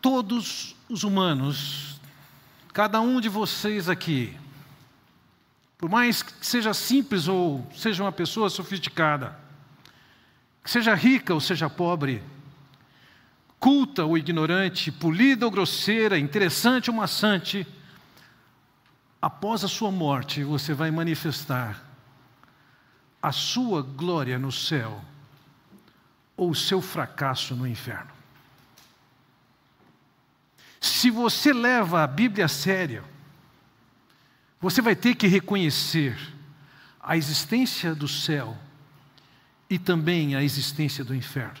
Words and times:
Todos 0.00 0.74
os 0.88 1.04
humanos, 1.04 2.00
cada 2.72 3.00
um 3.00 3.20
de 3.20 3.28
vocês 3.28 3.88
aqui, 3.88 4.36
por 5.76 5.88
mais 5.88 6.22
que 6.22 6.46
seja 6.46 6.72
simples 6.72 7.28
ou 7.28 7.66
seja 7.74 8.02
uma 8.02 8.12
pessoa 8.12 8.48
sofisticada, 8.48 9.38
que 10.62 10.70
seja 10.70 10.94
rica 10.94 11.34
ou 11.34 11.40
seja 11.40 11.68
pobre, 11.68 12.22
culta 13.58 14.04
ou 14.04 14.16
ignorante, 14.16 14.90
polida 14.90 15.44
ou 15.44 15.50
grosseira, 15.50 16.18
interessante 16.18 16.90
ou 16.90 16.96
maçante, 16.96 17.66
após 19.20 19.62
a 19.64 19.68
sua 19.68 19.90
morte 19.90 20.42
você 20.42 20.72
vai 20.72 20.90
manifestar 20.90 21.84
a 23.22 23.32
sua 23.32 23.82
glória 23.82 24.38
no 24.38 24.50
céu 24.50 25.04
ou 26.36 26.50
o 26.50 26.54
seu 26.54 26.80
fracasso 26.80 27.54
no 27.54 27.66
inferno. 27.66 28.19
Se 30.80 31.10
você 31.10 31.52
leva 31.52 32.02
a 32.02 32.06
Bíblia 32.06 32.46
a 32.46 32.48
sério, 32.48 33.04
você 34.60 34.80
vai 34.80 34.96
ter 34.96 35.14
que 35.14 35.26
reconhecer 35.26 36.16
a 37.00 37.16
existência 37.16 37.94
do 37.94 38.08
céu 38.08 38.56
e 39.68 39.78
também 39.78 40.34
a 40.34 40.42
existência 40.42 41.04
do 41.04 41.14
inferno. 41.14 41.60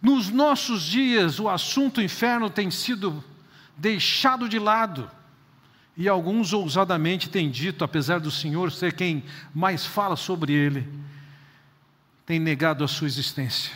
Nos 0.00 0.28
nossos 0.28 0.82
dias, 0.82 1.40
o 1.40 1.48
assunto 1.48 2.00
inferno 2.00 2.48
tem 2.48 2.70
sido 2.70 3.24
deixado 3.76 4.48
de 4.48 4.58
lado. 4.58 5.10
E 5.96 6.08
alguns 6.08 6.52
ousadamente 6.52 7.28
têm 7.28 7.50
dito, 7.50 7.82
apesar 7.82 8.20
do 8.20 8.30
Senhor 8.30 8.70
ser 8.70 8.92
quem 8.92 9.24
mais 9.52 9.84
fala 9.84 10.14
sobre 10.14 10.52
ele, 10.52 10.88
tem 12.24 12.38
negado 12.38 12.84
a 12.84 12.88
sua 12.88 13.08
existência. 13.08 13.72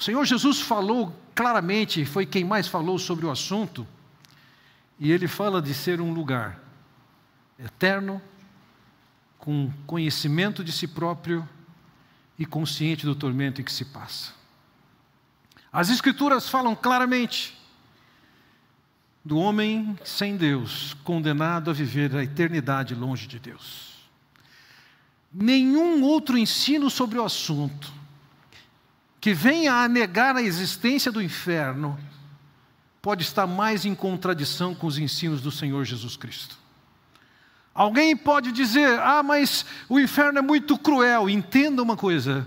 O 0.00 0.02
Senhor 0.02 0.24
Jesus 0.24 0.62
falou 0.62 1.14
claramente, 1.34 2.06
foi 2.06 2.24
quem 2.24 2.42
mais 2.42 2.66
falou 2.66 2.98
sobre 2.98 3.26
o 3.26 3.30
assunto, 3.30 3.86
e 4.98 5.12
ele 5.12 5.28
fala 5.28 5.60
de 5.60 5.74
ser 5.74 6.00
um 6.00 6.14
lugar 6.14 6.58
eterno, 7.58 8.20
com 9.36 9.70
conhecimento 9.86 10.64
de 10.64 10.72
si 10.72 10.88
próprio 10.88 11.46
e 12.38 12.46
consciente 12.46 13.04
do 13.04 13.14
tormento 13.14 13.60
em 13.60 13.64
que 13.64 13.70
se 13.70 13.84
passa. 13.84 14.32
As 15.70 15.90
Escrituras 15.90 16.48
falam 16.48 16.74
claramente 16.74 17.54
do 19.22 19.36
homem 19.36 19.98
sem 20.02 20.34
Deus, 20.34 20.96
condenado 21.04 21.68
a 21.68 21.74
viver 21.74 22.16
a 22.16 22.24
eternidade 22.24 22.94
longe 22.94 23.26
de 23.26 23.38
Deus. 23.38 24.08
Nenhum 25.30 26.02
outro 26.02 26.38
ensino 26.38 26.88
sobre 26.88 27.18
o 27.18 27.22
assunto 27.22 27.99
que 29.20 29.34
venha 29.34 29.74
a 29.74 29.88
negar 29.88 30.34
a 30.36 30.42
existência 30.42 31.12
do 31.12 31.20
inferno 31.20 31.98
pode 33.02 33.22
estar 33.22 33.46
mais 33.46 33.84
em 33.84 33.94
contradição 33.94 34.74
com 34.74 34.86
os 34.86 34.98
ensinos 34.98 35.40
do 35.40 35.50
Senhor 35.50 35.84
Jesus 35.84 36.16
Cristo. 36.16 36.58
Alguém 37.74 38.16
pode 38.16 38.50
dizer: 38.50 38.98
ah, 38.98 39.22
mas 39.22 39.64
o 39.88 39.98
inferno 39.98 40.38
é 40.38 40.42
muito 40.42 40.78
cruel. 40.78 41.28
Entenda 41.28 41.82
uma 41.82 41.96
coisa: 41.96 42.46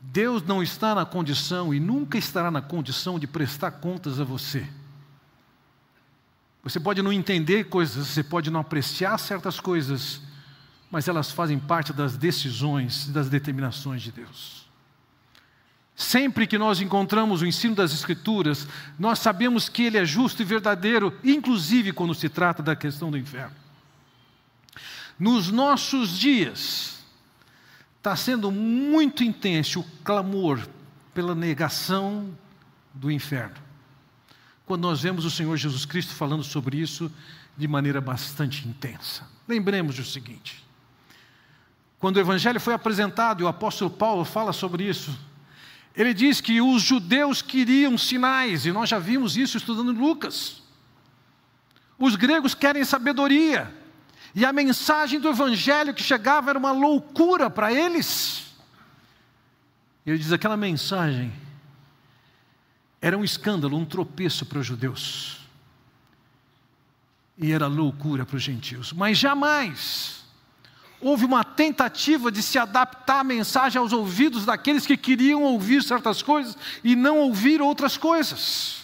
Deus 0.00 0.42
não 0.42 0.62
está 0.62 0.94
na 0.94 1.04
condição 1.04 1.74
e 1.74 1.80
nunca 1.80 2.18
estará 2.18 2.50
na 2.50 2.62
condição 2.62 3.18
de 3.18 3.26
prestar 3.26 3.72
contas 3.72 4.20
a 4.20 4.24
você. 4.24 4.68
Você 6.62 6.78
pode 6.78 7.02
não 7.02 7.12
entender 7.12 7.64
coisas, 7.64 8.06
você 8.06 8.22
pode 8.22 8.48
não 8.50 8.60
apreciar 8.60 9.18
certas 9.18 9.58
coisas, 9.58 10.20
mas 10.90 11.08
elas 11.08 11.32
fazem 11.32 11.58
parte 11.58 11.92
das 11.92 12.16
decisões, 12.16 13.08
das 13.08 13.28
determinações 13.28 14.00
de 14.00 14.12
Deus. 14.12 14.61
Sempre 15.94 16.46
que 16.46 16.58
nós 16.58 16.80
encontramos 16.80 17.42
o 17.42 17.46
ensino 17.46 17.74
das 17.74 17.92
Escrituras, 17.92 18.66
nós 18.98 19.18
sabemos 19.18 19.68
que 19.68 19.82
ele 19.82 19.98
é 19.98 20.04
justo 20.04 20.42
e 20.42 20.44
verdadeiro, 20.44 21.16
inclusive 21.22 21.92
quando 21.92 22.14
se 22.14 22.28
trata 22.28 22.62
da 22.62 22.74
questão 22.74 23.10
do 23.10 23.18
inferno. 23.18 23.54
Nos 25.18 25.50
nossos 25.50 26.18
dias, 26.18 26.92
Está 28.02 28.16
sendo 28.16 28.50
muito 28.50 29.22
intenso 29.22 29.78
o 29.78 29.84
clamor 30.02 30.68
pela 31.14 31.36
negação 31.36 32.36
do 32.92 33.12
inferno. 33.12 33.54
Quando 34.66 34.82
nós 34.82 35.00
vemos 35.00 35.24
o 35.24 35.30
Senhor 35.30 35.56
Jesus 35.56 35.84
Cristo 35.84 36.12
falando 36.12 36.42
sobre 36.42 36.78
isso 36.78 37.08
de 37.56 37.68
maneira 37.68 38.00
bastante 38.00 38.66
intensa. 38.66 39.24
Lembremos 39.46 40.00
o 40.00 40.04
seguinte: 40.04 40.66
quando 42.00 42.16
o 42.16 42.18
Evangelho 42.18 42.58
foi 42.58 42.74
apresentado 42.74 43.40
e 43.40 43.44
o 43.44 43.48
apóstolo 43.48 43.88
Paulo 43.88 44.24
fala 44.24 44.52
sobre 44.52 44.82
isso, 44.82 45.16
ele 45.94 46.14
diz 46.14 46.40
que 46.40 46.60
os 46.60 46.82
judeus 46.82 47.42
queriam 47.42 47.98
sinais, 47.98 48.64
e 48.64 48.72
nós 48.72 48.88
já 48.88 48.98
vimos 48.98 49.36
isso 49.36 49.56
estudando 49.56 49.92
Lucas. 49.92 50.62
Os 51.98 52.16
gregos 52.16 52.54
querem 52.54 52.84
sabedoria, 52.84 53.72
e 54.34 54.44
a 54.44 54.52
mensagem 54.52 55.20
do 55.20 55.28
Evangelho 55.28 55.92
que 55.92 56.02
chegava 56.02 56.50
era 56.50 56.58
uma 56.58 56.72
loucura 56.72 57.50
para 57.50 57.72
eles. 57.72 58.54
Ele 60.06 60.18
diz: 60.18 60.32
aquela 60.32 60.56
mensagem 60.56 61.32
era 63.00 63.16
um 63.18 63.24
escândalo, 63.24 63.76
um 63.76 63.84
tropeço 63.84 64.46
para 64.46 64.58
os 64.58 64.66
judeus. 64.66 65.40
E 67.36 67.52
era 67.52 67.66
loucura 67.66 68.24
para 68.24 68.36
os 68.36 68.42
gentios. 68.42 68.92
Mas 68.92 69.18
jamais 69.18 70.21
houve 71.02 71.24
uma 71.24 71.42
tentativa 71.42 72.30
de 72.30 72.42
se 72.42 72.58
adaptar 72.58 73.20
a 73.20 73.24
mensagem 73.24 73.78
aos 73.78 73.92
ouvidos 73.92 74.46
daqueles 74.46 74.86
que 74.86 74.96
queriam 74.96 75.42
ouvir 75.42 75.82
certas 75.82 76.22
coisas 76.22 76.56
e 76.82 76.94
não 76.94 77.18
ouvir 77.18 77.60
outras 77.60 77.96
coisas. 77.96 78.82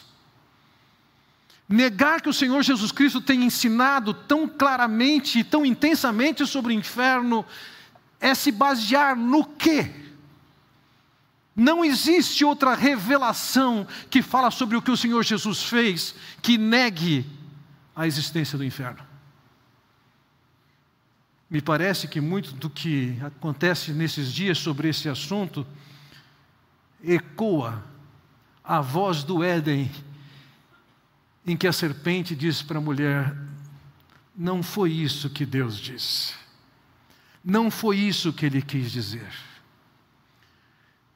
Negar 1.69 2.21
que 2.21 2.29
o 2.29 2.35
Senhor 2.35 2.63
Jesus 2.63 2.91
Cristo 2.91 3.21
tem 3.21 3.45
ensinado 3.45 4.13
tão 4.13 4.49
claramente 4.49 5.39
e 5.39 5.45
tão 5.45 5.65
intensamente 5.65 6.45
sobre 6.45 6.73
o 6.73 6.77
inferno 6.77 7.47
é 8.21 8.35
se 8.35 8.51
basear 8.51 9.15
no 9.15 9.45
quê? 9.45 9.91
Não 11.55 11.85
existe 11.85 12.45
outra 12.45 12.75
revelação 12.75 13.87
que 14.11 14.23
fala 14.23 14.51
sobre 14.51 14.77
o 14.77 14.83
que 14.83 14.91
o 14.91 14.97
Senhor 14.97 15.23
Jesus 15.23 15.63
fez 15.63 16.15
que 16.41 16.57
negue 16.59 17.27
a 17.95 18.07
existência 18.07 18.57
do 18.57 18.65
inferno. 18.65 19.08
Me 21.51 21.63
parece 21.63 22.07
que 22.07 22.21
muito 22.21 22.53
do 22.53 22.69
que 22.69 23.19
acontece 23.23 23.93
nesses 23.93 24.33
dias 24.33 24.59
sobre 24.59 24.89
esse 24.89 25.09
assunto 25.09 25.67
ecoa 27.03 27.83
a 28.63 28.81
voz 28.81 29.25
do 29.25 29.43
Éden 29.43 29.91
em 31.47 31.57
que 31.57 31.67
a 31.67 31.73
serpente 31.73 32.37
disse 32.37 32.63
para 32.65 32.79
a 32.79 32.83
mulher: 32.83 33.35
Não 34.37 34.63
foi 34.63 34.93
isso 34.93 35.31
que 35.31 35.47
Deus 35.47 35.79
disse. 35.79 36.35
Não 37.43 37.71
foi 37.71 37.97
isso 37.97 38.33
que 38.33 38.45
ele 38.45 38.61
quis 38.61 38.93
dizer. 38.93 39.33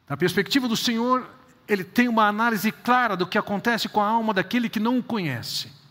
Na 0.08 0.16
perspectiva 0.16 0.66
do 0.66 0.76
Senhor, 0.76 1.28
ele 1.68 1.84
tem 1.84 2.08
uma 2.08 2.26
análise 2.26 2.72
clara 2.72 3.16
do 3.16 3.26
que 3.26 3.36
acontece 3.36 3.88
com 3.88 4.00
a 4.00 4.08
alma 4.08 4.32
daquele 4.32 4.68
que 4.68 4.80
não 4.80 4.98
o 4.98 5.02
conhece. 5.02 5.81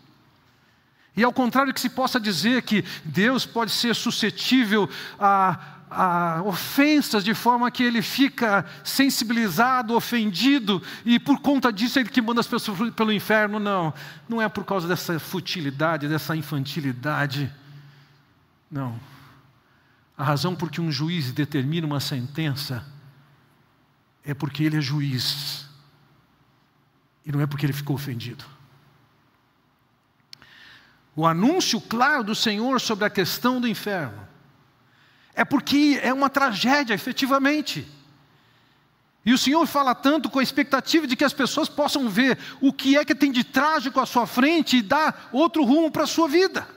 E 1.15 1.23
ao 1.23 1.33
contrário 1.33 1.73
que 1.73 1.81
se 1.81 1.89
possa 1.89 2.19
dizer 2.19 2.61
que 2.61 2.85
Deus 3.03 3.45
pode 3.45 3.71
ser 3.71 3.95
suscetível 3.95 4.89
a 5.19 5.81
a 5.93 6.41
ofensas 6.45 7.21
de 7.21 7.33
forma 7.33 7.69
que 7.69 7.83
ele 7.83 8.01
fica 8.01 8.65
sensibilizado, 8.81 9.93
ofendido, 9.93 10.81
e 11.05 11.19
por 11.19 11.41
conta 11.41 11.71
disso 11.71 11.99
ele 11.99 12.07
que 12.07 12.21
manda 12.21 12.39
as 12.39 12.47
pessoas 12.47 12.93
pelo 12.93 13.11
inferno. 13.11 13.59
Não, 13.59 13.93
não 14.27 14.41
é 14.41 14.47
por 14.47 14.63
causa 14.63 14.87
dessa 14.87 15.19
futilidade, 15.19 16.07
dessa 16.07 16.33
infantilidade. 16.33 17.53
Não. 18.71 18.97
A 20.17 20.23
razão 20.23 20.55
por 20.55 20.71
que 20.71 20.79
um 20.79 20.89
juiz 20.89 21.33
determina 21.33 21.85
uma 21.85 21.99
sentença 21.99 22.85
é 24.23 24.33
porque 24.33 24.63
ele 24.63 24.77
é 24.77 24.81
juiz, 24.81 25.65
e 27.25 27.33
não 27.33 27.41
é 27.41 27.45
porque 27.45 27.65
ele 27.65 27.73
ficou 27.73 27.97
ofendido. 27.97 28.45
O 31.15 31.25
anúncio 31.25 31.81
claro 31.81 32.23
do 32.23 32.35
Senhor 32.35 32.79
sobre 32.79 33.05
a 33.05 33.09
questão 33.09 33.59
do 33.59 33.67
inferno 33.67 34.27
é 35.33 35.45
porque 35.45 35.99
é 36.01 36.13
uma 36.13 36.29
tragédia, 36.29 36.93
efetivamente. 36.93 37.87
E 39.25 39.33
o 39.33 39.37
Senhor 39.37 39.65
fala 39.67 39.93
tanto 39.93 40.29
com 40.29 40.39
a 40.39 40.43
expectativa 40.43 41.05
de 41.05 41.15
que 41.15 41.23
as 41.23 41.33
pessoas 41.33 41.69
possam 41.69 42.09
ver 42.09 42.37
o 42.59 42.73
que 42.73 42.97
é 42.97 43.05
que 43.05 43.13
tem 43.13 43.31
de 43.31 43.43
trágico 43.43 43.99
à 43.99 44.05
sua 44.05 44.25
frente 44.25 44.77
e 44.77 44.81
dar 44.81 45.29
outro 45.31 45.63
rumo 45.63 45.91
para 45.91 46.03
a 46.03 46.07
sua 46.07 46.27
vida. 46.27 46.67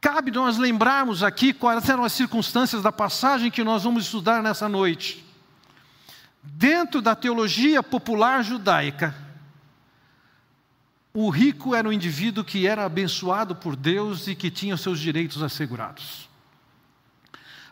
Cabe 0.00 0.30
nós 0.30 0.58
lembrarmos 0.58 1.22
aqui 1.22 1.52
quais 1.52 1.88
eram 1.88 2.04
as 2.04 2.12
circunstâncias 2.12 2.82
da 2.82 2.92
passagem 2.92 3.50
que 3.50 3.64
nós 3.64 3.84
vamos 3.84 4.04
estudar 4.04 4.42
nessa 4.42 4.68
noite. 4.68 5.24
Dentro 6.42 7.00
da 7.00 7.14
teologia 7.14 7.82
popular 7.82 8.42
judaica, 8.42 9.14
o 11.16 11.30
rico 11.30 11.76
era 11.76 11.88
um 11.88 11.92
indivíduo 11.92 12.42
que 12.42 12.66
era 12.66 12.84
abençoado 12.84 13.54
por 13.54 13.76
Deus 13.76 14.26
e 14.26 14.34
que 14.34 14.50
tinha 14.50 14.76
seus 14.76 14.98
direitos 14.98 15.44
assegurados. 15.44 16.28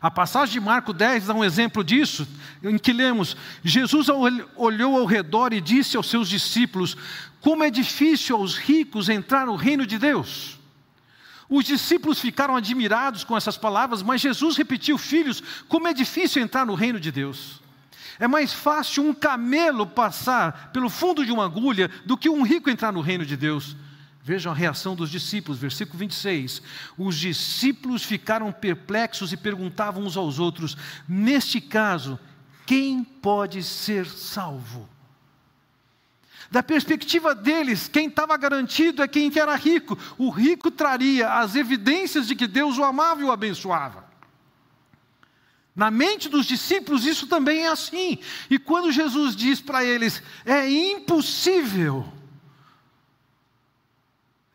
A 0.01 0.11
passagem 0.13 0.55
de 0.55 0.61
Marco 0.61 0.93
10 0.93 1.27
dá 1.27 1.35
um 1.35 1.45
exemplo 1.45 1.83
disso, 1.83 2.27
em 2.63 2.79
que 2.79 2.93
lemos: 2.93 3.37
Jesus 3.65 4.09
olhou 4.57 4.97
ao 4.97 5.05
redor 5.05 5.53
e 5.53 5.61
disse 5.61 5.97
aos 5.97 6.09
seus 6.09 6.29
discípulos: 6.29 6.97
Como 7.41 7.65
é 7.65 7.71
difícil 7.71 8.37
aos 8.37 8.57
ricos 8.57 9.09
entrar 9.09 9.47
no 9.47 9.57
reino 9.57 9.85
de 9.87 9.99
Deus. 9.99 10.59
Os 11.49 11.65
discípulos 11.65 12.21
ficaram 12.21 12.57
admirados 12.57 13.25
com 13.25 13.37
essas 13.37 13.57
palavras, 13.57 14.03
mas 14.03 14.21
Jesus 14.21 14.57
repetiu: 14.57 14.97
Filhos, 14.97 15.43
como 15.69 15.89
é 15.89 15.93
difícil 15.93 16.41
entrar 16.41 16.65
no 16.65 16.75
reino 16.75 17.01
de 17.01 17.11
Deus. 17.11 17.62
É 18.23 18.29
mais 18.29 18.53
fácil 18.53 19.03
um 19.03 19.13
camelo 19.13 19.85
passar 19.85 20.71
pelo 20.73 20.89
fundo 20.89 21.27
de 21.27 21.33
uma 21.33 21.45
agulha 21.45 21.91
do 22.07 22.17
que 22.17 22.29
um 22.29 22.45
rico 22.45 22.71
entrar 22.71 22.93
no 22.93 23.01
reino 23.01 23.27
de 23.27 23.37
Deus. 23.37 23.77
Vejam 24.23 24.53
a 24.53 24.55
reação 24.55 24.95
dos 24.95 25.11
discípulos, 25.11 25.59
versículo 25.59 25.99
26. 25.99 26.63
Os 26.97 27.17
discípulos 27.17 28.05
ficaram 28.05 28.53
perplexos 28.53 29.33
e 29.33 29.37
perguntavam 29.37 30.05
uns 30.05 30.17
aos 30.17 30.39
outros: 30.39 30.77
Neste 31.09 31.61
caso, 31.61 32.17
quem 32.65 33.03
pode 33.03 33.61
ser 33.65 34.07
salvo? 34.07 34.89
Da 36.49 36.63
perspectiva 36.63 37.35
deles, 37.35 37.89
quem 37.89 38.07
estava 38.07 38.37
garantido 38.37 39.03
é 39.03 39.09
quem 39.09 39.33
era 39.35 39.57
rico. 39.57 39.99
O 40.17 40.31
rico 40.31 40.71
traria 40.71 41.29
as 41.29 41.57
evidências 41.57 42.29
de 42.29 42.37
que 42.37 42.47
Deus 42.47 42.79
o 42.79 42.85
amava 42.85 43.21
e 43.21 43.25
o 43.25 43.33
abençoava. 43.33 44.12
Na 45.75 45.91
mente 45.91 46.29
dos 46.29 46.47
discípulos, 46.47 47.07
isso 47.07 47.27
também 47.27 47.65
é 47.65 47.69
assim. 47.69 48.19
E 48.51 48.59
quando 48.59 48.93
Jesus 48.93 49.35
diz 49.35 49.61
para 49.61 49.85
eles: 49.85 50.23
É 50.45 50.69
impossível 50.69 52.13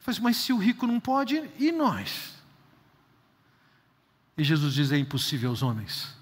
mas, 0.08 0.20
mas 0.20 0.38
se 0.38 0.54
o 0.54 0.58
rico 0.58 0.88
não 0.88 1.02
pode, 1.02 1.52
e 1.60 1.70
nós? 1.70 2.34
E 4.38 4.44
Jesus 4.44 4.74
diz: 4.74 4.90
é 4.94 4.98
impossível 4.98 5.50
aos 5.50 5.62
homens. 5.62 6.16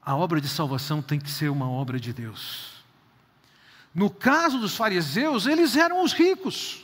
A 0.00 0.14
obra 0.14 0.40
de 0.40 0.48
salvação 0.48 1.02
tem 1.02 1.18
que 1.18 1.30
ser 1.30 1.50
uma 1.50 1.68
obra 1.68 1.98
de 1.98 2.12
Deus. 2.12 2.84
No 3.92 4.08
caso 4.08 4.60
dos 4.60 4.76
fariseus, 4.76 5.46
eles 5.46 5.76
eram 5.76 6.04
os 6.04 6.12
ricos. 6.12 6.83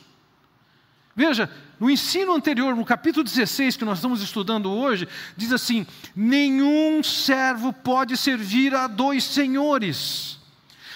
Veja, 1.15 1.49
no 1.79 1.89
ensino 1.89 2.33
anterior, 2.33 2.75
no 2.75 2.85
capítulo 2.85 3.23
16 3.23 3.77
que 3.77 3.85
nós 3.85 3.97
estamos 3.97 4.21
estudando 4.21 4.71
hoje, 4.71 5.07
diz 5.35 5.51
assim: 5.51 5.85
Nenhum 6.15 7.03
servo 7.03 7.73
pode 7.73 8.15
servir 8.15 8.73
a 8.73 8.87
dois 8.87 9.23
senhores, 9.23 10.39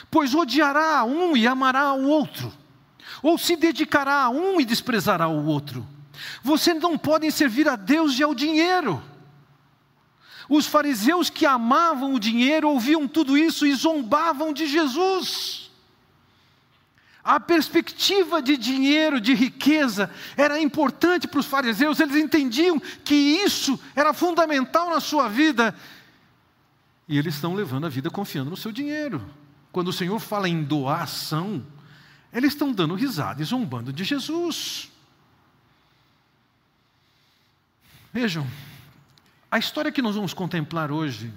pois 0.09 0.33
odiará 0.33 1.03
um 1.03 1.35
e 1.35 1.47
amará 1.47 1.93
o 1.93 2.07
outro 2.07 2.53
ou 3.21 3.39
se 3.39 3.55
dedicará 3.55 4.23
a 4.23 4.29
um 4.29 4.61
e 4.61 4.65
desprezará 4.65 5.27
o 5.27 5.47
outro. 5.47 5.85
Vocês 6.43 6.79
não 6.79 6.95
podem 6.95 7.31
servir 7.31 7.67
a 7.67 7.75
Deus 7.75 8.19
e 8.19 8.23
ao 8.23 8.35
dinheiro. 8.35 9.01
Os 10.47 10.67
fariseus 10.67 11.27
que 11.27 11.43
amavam 11.43 12.13
o 12.13 12.19
dinheiro 12.19 12.69
ouviam 12.69 13.07
tudo 13.07 13.35
isso 13.35 13.65
e 13.65 13.73
zombavam 13.73 14.53
de 14.53 14.67
Jesus. 14.67 15.64
A 17.25 17.39
perspectiva 17.39 18.39
de 18.39 18.55
dinheiro, 18.55 19.19
de 19.19 19.33
riqueza, 19.33 20.11
era 20.37 20.61
importante 20.61 21.27
para 21.27 21.39
os 21.39 21.47
fariseus, 21.47 21.99
eles 21.99 22.15
entendiam 22.17 22.79
que 22.79 23.15
isso 23.15 23.79
era 23.95 24.13
fundamental 24.13 24.91
na 24.91 24.99
sua 24.99 25.27
vida. 25.27 25.73
E 27.07 27.17
eles 27.17 27.33
estão 27.33 27.55
levando 27.55 27.87
a 27.87 27.89
vida 27.89 28.11
confiando 28.11 28.51
no 28.51 28.55
seu 28.55 28.71
dinheiro. 28.71 29.25
Quando 29.71 29.87
o 29.87 29.93
Senhor 29.93 30.19
fala 30.19 30.47
em 30.47 30.63
doação, 30.63 31.65
eles 32.31 32.53
estão 32.53 32.71
dando 32.71 32.93
risada 32.93 33.41
e 33.41 33.45
zombando 33.45 33.91
de 33.91 34.03
Jesus. 34.03 34.91
Vejam, 38.13 38.45
a 39.49 39.57
história 39.57 39.91
que 39.91 40.01
nós 40.01 40.15
vamos 40.15 40.31
contemplar 40.31 40.91
hoje, 40.91 41.33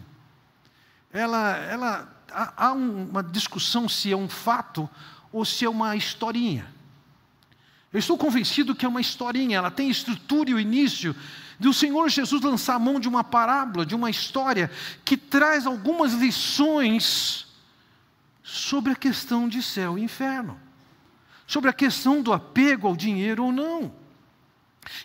ela, 1.11 1.56
ela 1.56 2.23
há 2.31 2.73
uma 2.73 3.23
discussão 3.23 3.88
se 3.88 4.12
é 4.12 4.17
um 4.17 4.29
fato 4.29 4.88
ou 5.32 5.44
se 5.44 5.64
é 5.64 5.69
uma 5.69 5.96
historinha. 5.96 6.66
Eu 7.92 7.98
estou 7.98 8.19
convencido 8.19 8.75
que 8.75 8.84
é 8.84 8.88
uma 8.88 9.00
historinha, 9.00 9.58
ela 9.58 9.70
tem 9.70 9.88
estrutura 9.88 10.50
e 10.50 10.54
o 10.54 10.60
início 10.60 11.16
do 11.58 11.72
Senhor 11.72 12.08
Jesus 12.08 12.42
lançar 12.42 12.75
a 12.75 12.78
mão 12.78 13.00
de 13.00 13.08
uma 13.08 13.25
parábola, 13.25 13.84
de 13.84 13.94
uma 13.94 14.10
história 14.10 14.70
que 15.04 15.16
traz 15.16 15.66
algumas 15.66 16.12
lições 16.12 17.46
sobre 18.42 18.92
a 18.92 18.96
questão 18.96 19.48
de 19.48 19.62
céu 19.62 19.98
e 19.98 20.02
inferno 20.02 20.69
sobre 21.48 21.70
a 21.70 21.72
questão 21.72 22.20
do 22.20 22.31
apego 22.31 22.86
ao 22.86 22.94
dinheiro 22.94 23.46
ou 23.46 23.50
não. 23.50 23.90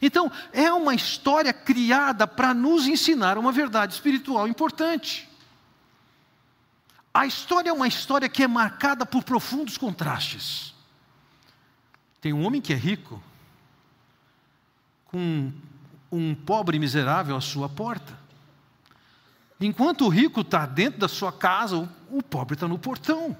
Então, 0.01 0.29
é 0.51 0.71
uma 0.71 0.93
história 0.93 1.53
criada 1.53 2.27
para 2.27 2.53
nos 2.53 2.85
ensinar 2.85 3.37
uma 3.37 3.51
verdade 3.51 3.93
espiritual 3.93 4.45
importante. 4.45 5.27
A 7.13 7.27
história 7.27 7.69
é 7.69 7.74
uma 7.74 7.88
história 7.88 8.27
que 8.27 8.42
é 8.42 8.48
marcada 8.48 9.06
por 9.06 9.24
profundos 9.24 9.77
contrastes. 9.77 10.74
Tem 12.19 12.33
um 12.33 12.44
homem 12.44 12.60
que 12.60 12.74
é 12.74 12.75
rico, 12.75 13.21
com 15.06 15.51
um 16.12 16.33
pobre 16.33 16.80
miserável 16.80 17.36
à 17.36 17.42
sua 17.42 17.69
porta. 17.69 18.18
Enquanto 19.60 20.06
o 20.06 20.10
rico 20.10 20.42
está 20.42 20.65
dentro 20.65 21.01
da 21.01 21.07
sua 21.07 21.31
casa, 21.31 21.88
o 22.10 22.24
pobre 22.24 22.56
está 22.56 22.68
no 22.68 22.80
portão. 22.80 23.38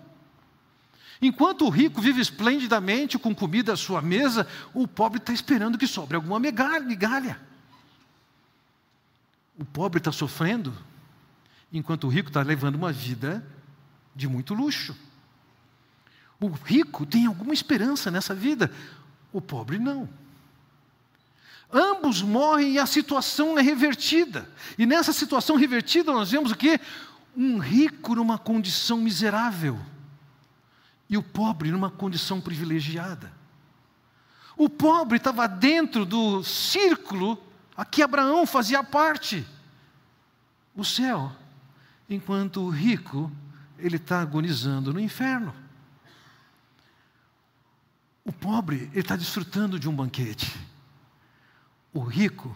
Enquanto 1.20 1.66
o 1.66 1.70
rico 1.70 2.00
vive 2.00 2.22
esplendidamente 2.22 3.18
com 3.18 3.34
comida 3.34 3.74
à 3.74 3.78
sua 3.78 4.02
mesa, 4.02 4.48
o 4.74 4.88
pobre 4.88 5.18
está 5.18 5.34
esperando 5.34 5.78
que 5.78 5.88
sobre 5.88 6.16
alguma 6.16 6.40
migalha. 6.40 7.40
O 9.58 9.66
pobre 9.66 10.00
está 10.00 10.12
sofrendo, 10.12 10.74
enquanto 11.72 12.06
o 12.06 12.10
rico 12.10 12.30
está 12.30 12.42
levando 12.44 12.76
uma 12.76 12.92
vida 12.92 13.44
de 14.16 14.28
muito 14.28 14.54
luxo. 14.54 14.96
O 16.40 16.48
rico 16.48 17.06
tem 17.06 17.26
alguma 17.26 17.54
esperança 17.54 18.12
nessa 18.12 18.36
vida, 18.36 18.72
o 19.32 19.42
pobre 19.42 19.80
não. 19.80 20.10
Ambos 21.72 22.22
morrem 22.22 22.74
e 22.74 22.80
a 22.80 22.86
situação 22.86 23.58
é 23.58 23.62
revertida. 23.62 24.48
E 24.78 24.86
nessa 24.86 25.12
situação 25.12 25.56
revertida 25.56 26.12
nós 26.12 26.30
vemos 26.30 26.52
o 26.52 26.56
que? 26.56 26.80
Um 27.36 27.58
rico 27.58 28.14
numa 28.14 28.38
condição 28.38 28.98
miserável 28.98 29.80
e 31.10 31.18
o 31.18 31.24
pobre 31.24 31.72
numa 31.72 31.90
condição 31.90 32.40
privilegiada. 32.40 33.34
O 34.56 34.70
pobre 34.70 35.18
estava 35.18 35.48
dentro 35.48 36.06
do 36.06 36.44
círculo 36.44 37.42
a 37.76 37.84
que 37.84 38.04
Abraão 38.04 38.46
fazia 38.46 38.84
parte, 38.84 39.44
o 40.76 40.84
céu, 40.84 41.32
enquanto 42.08 42.62
o 42.62 42.70
rico 42.70 43.32
ele 43.84 43.98
está 43.98 44.22
agonizando 44.22 44.94
no 44.94 45.00
inferno. 45.00 45.54
O 48.26 48.32
pobre 48.32 48.90
ele 48.92 49.00
está 49.00 49.16
desfrutando 49.16 49.80
de 49.80 49.90
um 49.90 49.96
banquete. 49.96 50.58
O 51.94 52.00
rico 52.00 52.56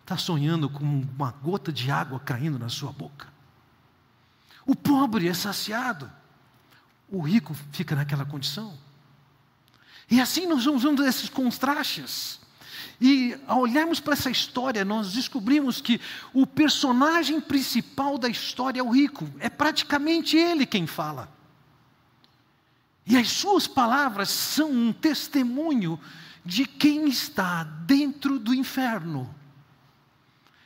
está 0.00 0.16
sonhando 0.16 0.68
com 0.68 0.84
uma 0.84 1.30
gota 1.30 1.72
de 1.72 1.90
água 1.90 2.18
caindo 2.18 2.58
na 2.58 2.68
sua 2.68 2.92
boca. 2.92 3.28
O 4.66 4.74
pobre 4.74 5.28
é 5.28 5.34
saciado 5.34 6.10
o 7.12 7.20
rico 7.20 7.54
fica 7.70 7.94
naquela 7.94 8.24
condição. 8.24 8.76
E 10.10 10.18
assim 10.18 10.46
nós 10.46 10.64
vamos 10.64 10.82
vendo 10.82 11.04
esses 11.04 11.28
contrastes. 11.28 12.40
E 13.04 13.36
ao 13.48 13.62
olharmos 13.62 13.98
para 13.98 14.12
essa 14.12 14.30
história, 14.30 14.84
nós 14.84 15.12
descobrimos 15.12 15.80
que 15.80 16.00
o 16.32 16.46
personagem 16.46 17.40
principal 17.40 18.16
da 18.16 18.28
história 18.28 18.78
é 18.78 18.82
o 18.82 18.90
rico, 18.90 19.28
é 19.40 19.50
praticamente 19.50 20.36
ele 20.36 20.64
quem 20.64 20.86
fala. 20.86 21.28
E 23.04 23.16
as 23.16 23.26
suas 23.28 23.66
palavras 23.66 24.30
são 24.30 24.70
um 24.70 24.92
testemunho 24.92 25.98
de 26.44 26.64
quem 26.64 27.08
está 27.08 27.64
dentro 27.64 28.38
do 28.38 28.54
inferno. 28.54 29.34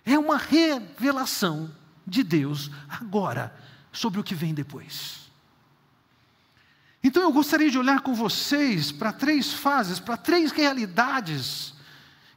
É 0.04 0.18
uma 0.18 0.36
revelação 0.36 1.74
de 2.06 2.22
Deus 2.22 2.70
agora 2.86 3.58
sobre 3.90 4.20
o 4.20 4.22
que 4.22 4.34
vem 4.34 4.52
depois. 4.52 5.30
Então 7.02 7.22
eu 7.22 7.32
gostaria 7.32 7.70
de 7.70 7.78
olhar 7.78 8.00
com 8.00 8.12
vocês 8.12 8.92
para 8.92 9.10
três 9.10 9.54
fases, 9.54 9.98
para 9.98 10.18
três 10.18 10.52
realidades 10.52 11.74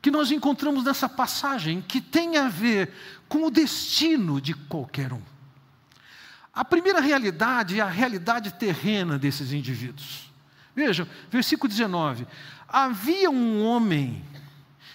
que 0.02 0.12
nós 0.12 0.32
encontramos 0.32 0.84
nessa 0.84 1.10
passagem 1.10 1.82
que 1.82 2.00
tem 2.00 2.38
a 2.38 2.48
ver 2.48 2.92
com 3.28 3.46
o 3.46 3.52
destino 3.52 4.40
de 4.40 4.54
qualquer 4.54 5.12
um. 5.12 5.22
A 6.54 6.64
primeira 6.66 7.00
realidade 7.00 7.80
é 7.80 7.84
a 7.84 7.90
realidade 7.90 8.54
terrena 8.54 9.18
desses 9.18 9.52
indivíduos. 9.52 10.32
Vejam, 10.76 11.08
versículo 11.30 11.70
19: 11.70 12.26
Havia 12.68 13.30
um 13.30 13.64
homem 13.64 14.24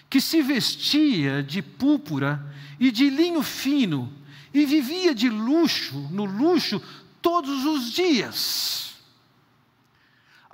que 0.09 0.21
se 0.21 0.43
vestia 0.43 1.43
de 1.43 1.61
púrpura 1.61 2.45
e 2.79 2.91
de 2.91 3.11
linho 3.11 3.43
fino 3.43 4.13
e 4.53 4.65
vivia 4.65 5.15
de 5.15 5.29
luxo, 5.29 6.09
no 6.11 6.25
luxo, 6.25 6.81
todos 7.21 7.65
os 7.65 7.93
dias. 7.93 8.94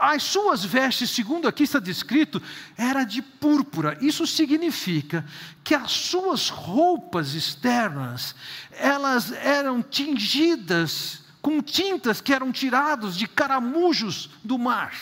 As 0.03 0.23
suas 0.23 0.65
vestes, 0.65 1.11
segundo 1.11 1.47
aqui 1.47 1.65
está 1.65 1.79
descrito, 1.79 2.41
era 2.75 3.05
de 3.05 3.21
púrpura. 3.21 3.99
Isso 4.01 4.27
significa 4.27 5.27
que 5.63 5.75
as 5.75 5.91
suas 5.93 6.49
roupas 6.49 7.35
externas, 7.35 8.35
elas 8.71 9.31
eram 9.31 9.83
tingidas 9.83 11.23
com 11.43 11.61
tintas 11.61 12.19
que 12.23 12.33
eram 12.33 12.51
tiradas 12.51 13.15
de 13.15 13.29
caramujos 13.29 14.31
do 14.43 14.59
mar. 14.59 14.95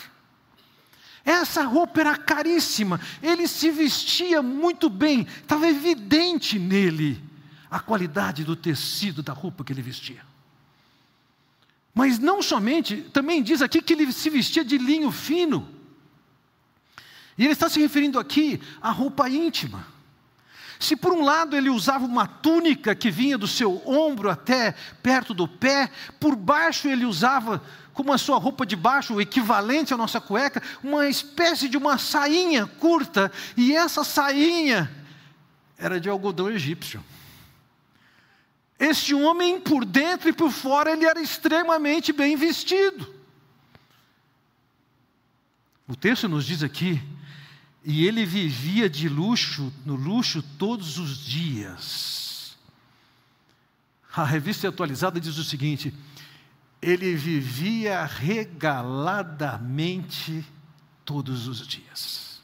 Essa 1.23 1.63
roupa 1.63 2.01
era 2.01 2.17
caríssima, 2.17 2.99
ele 3.23 3.47
se 3.47 3.71
vestia 3.71 4.41
muito 4.41 4.89
bem, 4.89 5.21
estava 5.21 5.65
evidente 5.65 6.59
nele 6.59 7.23
a 7.71 7.79
qualidade 7.79 8.43
do 8.43 8.55
tecido 8.55 9.23
da 9.23 9.31
roupa 9.31 9.63
que 9.63 9.71
ele 9.71 9.81
vestia. 9.81 10.28
Mas 11.99 12.17
não 12.17 12.41
somente, 12.41 12.95
também 13.11 13.43
diz 13.43 13.61
aqui 13.61 13.81
que 13.81 13.91
ele 13.91 14.09
se 14.13 14.29
vestia 14.29 14.63
de 14.63 14.77
linho 14.77 15.11
fino. 15.11 15.67
E 17.37 17.43
ele 17.43 17.51
está 17.51 17.67
se 17.67 17.77
referindo 17.77 18.17
aqui 18.17 18.61
à 18.81 18.89
roupa 18.89 19.27
íntima. 19.27 19.85
Se 20.79 20.95
por 20.95 21.11
um 21.11 21.25
lado 21.25 21.57
ele 21.57 21.69
usava 21.69 22.05
uma 22.05 22.25
túnica 22.25 22.95
que 22.95 23.11
vinha 23.11 23.37
do 23.37 23.49
seu 23.49 23.85
ombro 23.85 24.29
até 24.29 24.75
perto 25.03 25.33
do 25.33 25.45
pé, 25.45 25.91
por 26.21 26.37
baixo 26.37 26.87
ele 26.87 27.03
usava 27.03 27.61
como 27.93 28.13
a 28.13 28.17
sua 28.17 28.37
roupa 28.37 28.65
de 28.65 28.77
baixo, 28.77 29.15
o 29.15 29.19
equivalente 29.19 29.93
à 29.93 29.97
nossa 29.97 30.21
cueca, 30.21 30.63
uma 30.81 31.09
espécie 31.09 31.67
de 31.67 31.75
uma 31.75 31.97
sainha 31.97 32.65
curta, 32.65 33.29
e 33.57 33.75
essa 33.75 34.05
sainha 34.05 34.89
era 35.77 35.99
de 35.99 36.07
algodão 36.07 36.49
egípcio. 36.49 37.03
Este 38.79 39.13
homem, 39.13 39.59
por 39.59 39.83
dentro 39.83 40.29
e 40.29 40.33
por 40.33 40.51
fora, 40.51 40.91
ele 40.91 41.05
era 41.05 41.21
extremamente 41.21 42.13
bem 42.13 42.37
vestido. 42.37 43.13
O 45.85 45.95
texto 45.95 46.29
nos 46.29 46.45
diz 46.45 46.63
aqui, 46.63 47.03
e 47.83 48.07
ele 48.07 48.25
vivia 48.25 48.89
de 48.89 49.09
luxo, 49.09 49.73
no 49.85 49.95
luxo 49.95 50.41
todos 50.57 50.97
os 50.97 51.17
dias. 51.17 52.57
A 54.15 54.23
revista 54.23 54.69
atualizada 54.69 55.19
diz 55.19 55.37
o 55.37 55.43
seguinte: 55.43 55.93
ele 56.81 57.13
vivia 57.15 58.05
regaladamente 58.05 60.45
todos 61.03 61.47
os 61.47 61.67
dias. 61.67 62.41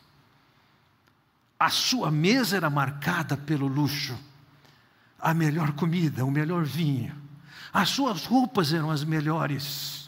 A 1.57 1.69
sua 1.69 2.11
mesa 2.11 2.57
era 2.57 2.69
marcada 2.69 3.37
pelo 3.37 3.67
luxo, 3.67 4.19
a 5.25 5.33
melhor 5.33 5.71
comida, 5.71 6.23
o 6.23 6.29
melhor 6.29 6.63
vinho, 6.63 7.11
as 7.73 7.89
suas 7.89 8.25
roupas 8.25 8.71
eram 8.71 8.91
as 8.91 9.03
melhores. 9.03 10.07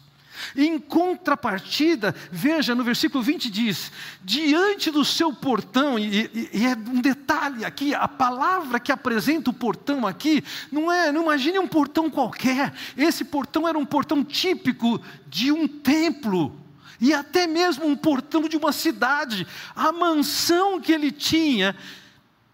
Em 0.56 0.78
contrapartida, 0.78 2.14
veja 2.32 2.76
no 2.76 2.84
versículo 2.84 3.24
20 3.24 3.50
diz: 3.50 3.92
diante 4.24 4.92
do 4.92 5.04
seu 5.04 5.34
portão, 5.34 5.98
e, 5.98 6.30
e, 6.54 6.64
é 6.64 6.76
um 6.76 7.02
detalhe 7.02 7.66
aqui, 7.66 7.96
a 7.96 8.08
palavra 8.08 8.80
que 8.80 8.92
apresenta 8.92 9.50
o 9.50 9.54
portão 9.54 10.06
aqui, 10.06 10.44
não 10.72 10.92
é, 10.92 11.12
não 11.12 11.24
imagine 11.24 11.58
um 11.58 11.68
portão 11.68 12.12
qualquer, 12.12 12.72
esse 12.96 13.26
portão 13.26 13.68
era 13.68 13.76
um 13.76 13.86
portão 13.86 14.24
típico 14.24 15.02
de 15.26 15.52
um 15.52 15.68
templo, 15.68 16.56
e 17.02 17.12
até 17.12 17.48
mesmo 17.48 17.88
um 17.88 17.96
portão 17.96 18.48
de 18.48 18.56
uma 18.56 18.72
cidade. 18.72 19.48
A 19.76 19.92
mansão 19.92 20.80
que 20.80 20.92
ele 20.92 21.12
tinha, 21.12 21.76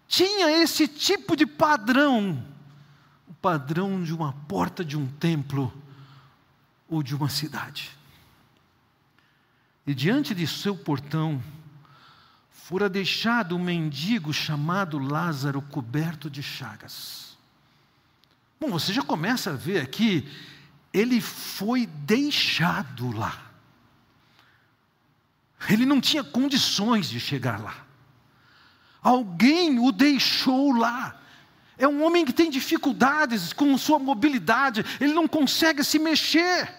tinha 0.08 0.50
esse 0.62 0.88
tipo 0.88 1.36
de 1.36 1.44
padrão, 1.44 2.42
padrão 3.44 4.02
de 4.02 4.14
uma 4.14 4.32
porta 4.48 4.82
de 4.82 4.96
um 4.96 5.06
templo 5.06 5.70
ou 6.88 7.02
de 7.02 7.14
uma 7.14 7.28
cidade. 7.28 7.90
E 9.86 9.94
diante 9.94 10.34
de 10.34 10.46
seu 10.46 10.74
portão, 10.74 11.44
fora 12.50 12.88
deixado 12.88 13.54
um 13.54 13.62
mendigo 13.62 14.32
chamado 14.32 14.98
Lázaro, 14.98 15.60
coberto 15.60 16.30
de 16.30 16.42
chagas. 16.42 17.36
Bom, 18.58 18.70
você 18.70 18.94
já 18.94 19.02
começa 19.02 19.50
a 19.50 19.56
ver 19.56 19.82
aqui, 19.82 20.26
ele 20.90 21.20
foi 21.20 21.84
deixado 21.84 23.14
lá. 23.14 23.52
Ele 25.68 25.84
não 25.84 26.00
tinha 26.00 26.24
condições 26.24 27.10
de 27.10 27.20
chegar 27.20 27.60
lá. 27.60 27.84
Alguém 29.02 29.78
o 29.78 29.92
deixou 29.92 30.72
lá. 30.72 31.20
É 31.76 31.88
um 31.88 32.04
homem 32.04 32.24
que 32.24 32.32
tem 32.32 32.50
dificuldades 32.50 33.52
com 33.52 33.76
sua 33.76 33.98
mobilidade, 33.98 34.84
ele 35.00 35.12
não 35.12 35.26
consegue 35.26 35.82
se 35.82 35.98
mexer. 35.98 36.72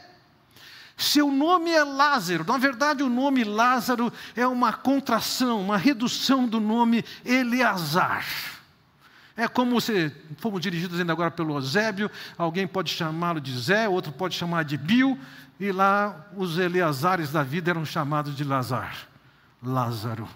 Seu 0.97 1.29
nome 1.29 1.71
é 1.71 1.83
Lázaro, 1.83 2.45
na 2.45 2.57
verdade 2.57 3.03
o 3.03 3.09
nome 3.09 3.43
Lázaro 3.43 4.11
é 4.33 4.47
uma 4.47 4.71
contração, 4.71 5.61
uma 5.61 5.77
redução 5.77 6.47
do 6.47 6.61
nome 6.61 7.03
Eleazar. 7.25 8.25
É 9.35 9.49
como 9.49 9.81
se 9.81 10.09
fomos 10.37 10.61
dirigidos 10.61 10.97
ainda 10.97 11.11
agora 11.11 11.29
pelo 11.29 11.55
Eusébio, 11.55 12.09
alguém 12.37 12.65
pode 12.65 12.89
chamá-lo 12.91 13.41
de 13.41 13.57
Zé, 13.59 13.89
outro 13.89 14.13
pode 14.13 14.35
chamar 14.35 14.63
de 14.63 14.77
Bio, 14.77 15.19
e 15.59 15.73
lá 15.73 16.27
os 16.37 16.57
Eleazares 16.57 17.31
da 17.31 17.43
vida 17.43 17.69
eram 17.69 17.85
chamados 17.85 18.33
de 18.33 18.45
Lazar, 18.45 18.95
Lázaro, 19.61 20.29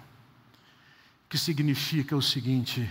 que 1.30 1.38
significa 1.38 2.14
o 2.14 2.20
seguinte: 2.20 2.90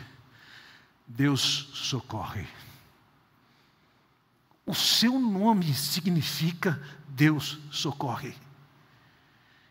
Deus 1.10 1.70
socorre. 1.74 2.48
O 4.64 4.76
seu 4.76 5.20
nome 5.20 5.74
significa 5.74 6.80
Deus 7.08 7.58
socorre. 7.72 8.36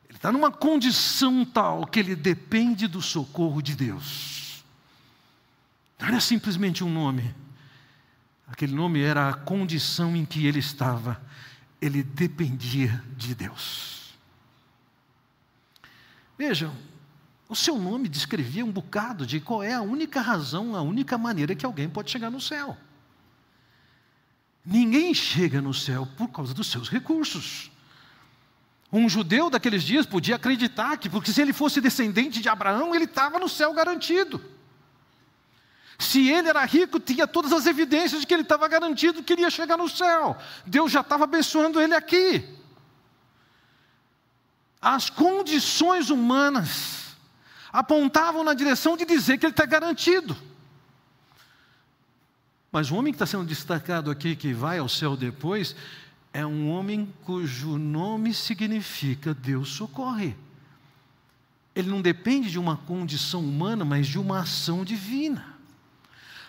Ele 0.09 0.17
está 0.17 0.33
numa 0.33 0.51
condição 0.51 1.45
tal 1.45 1.87
que 1.87 2.01
ele 2.01 2.17
depende 2.17 2.89
do 2.89 3.01
socorro 3.01 3.63
de 3.63 3.77
Deus. 3.77 4.65
Não 6.01 6.09
era 6.09 6.21
simplesmente 6.21 6.83
um 6.83 6.93
nome. 6.93 7.33
Aquele 8.49 8.75
nome 8.75 9.01
era 9.01 9.29
a 9.29 9.35
condição 9.35 10.17
em 10.17 10.25
que 10.25 10.45
ele 10.45 10.59
estava. 10.59 11.23
Ele 11.81 12.03
dependia 12.03 13.05
de 13.17 13.37
Deus. 13.37 14.13
Vejam, 16.37 16.75
o 17.49 17.57
seu 17.57 17.79
nome 17.79 18.09
descrevia 18.09 18.65
um 18.65 18.71
bocado 18.71 19.27
de 19.27 19.41
qual 19.41 19.63
é 19.63 19.73
a 19.73 19.81
única 19.81 20.21
razão, 20.21 20.77
a 20.77 20.83
única 20.83 21.17
maneira 21.17 21.55
que 21.55 21.65
alguém 21.65 21.89
pode 21.89 22.11
chegar 22.11 22.31
no 22.31 22.41
céu. 22.41 22.77
Ninguém 24.65 25.15
chega 25.15 25.63
no 25.63 25.73
céu 25.73 26.07
por 26.17 26.29
causa 26.29 26.53
dos 26.53 26.67
seus 26.67 26.91
recursos. 26.91 27.71
Um 28.93 29.09
judeu 29.09 29.49
daqueles 29.49 29.83
dias 29.83 30.05
podia 30.05 30.37
acreditar 30.37 30.99
que, 30.99 31.09
porque 31.09 31.33
se 31.33 31.41
ele 31.41 31.55
fosse 31.55 31.81
descendente 31.81 32.43
de 32.43 32.51
Abraão, 32.51 32.95
ele 32.95 33.05
estava 33.05 33.39
no 33.39 33.49
céu 33.49 33.73
garantido. 33.73 34.45
Se 35.99 36.29
ele 36.29 36.49
era 36.49 36.65
rico, 36.67 37.01
tinha 37.01 37.27
todas 37.27 37.53
as 37.53 37.67
evidências 37.67 38.21
de 38.21 38.27
que 38.27 38.35
ele 38.35 38.43
estava 38.43 38.69
garantido 38.69 39.23
que 39.23 39.33
iria 39.33 39.51
chegar 39.51 39.79
no 39.79 39.89
céu. 39.89 40.37
Deus 40.67 40.93
já 40.93 41.01
estava 41.01 41.25
abençoando 41.25 41.81
ele 41.81 41.95
aqui. 41.95 42.47
As 44.81 45.09
condições 45.09 46.11
humanas 46.11 47.08
apontavam 47.73 48.43
na 48.43 48.55
direção 48.55 48.97
de 48.97 49.05
dizer 49.05 49.39
que 49.39 49.47
ele 49.47 49.53
está 49.53 49.67
garantido. 49.67 50.37
Mas 52.71 52.91
o 52.91 52.97
homem 52.97 53.13
que 53.13 53.17
está 53.17 53.27
sendo 53.27 53.45
destacado 53.45 54.11
aqui, 54.11 54.37
que 54.37 54.53
vai 54.53 54.79
ao 54.79 54.89
céu 54.89 55.17
depois, 55.17 55.75
é 56.33 56.45
um 56.45 56.71
homem 56.71 57.13
cujo 57.25 57.79
nome 57.79 58.35
significa 58.35 59.33
Deus 59.33 59.71
socorre. 59.71 60.37
Ele 61.75 61.89
não 61.89 62.03
depende 62.03 62.51
de 62.51 62.59
uma 62.59 62.77
condição 62.77 63.41
humana, 63.41 63.85
mas 63.85 64.07
de 64.07 64.19
uma 64.19 64.41
ação 64.41 64.85
divina. 64.85 65.57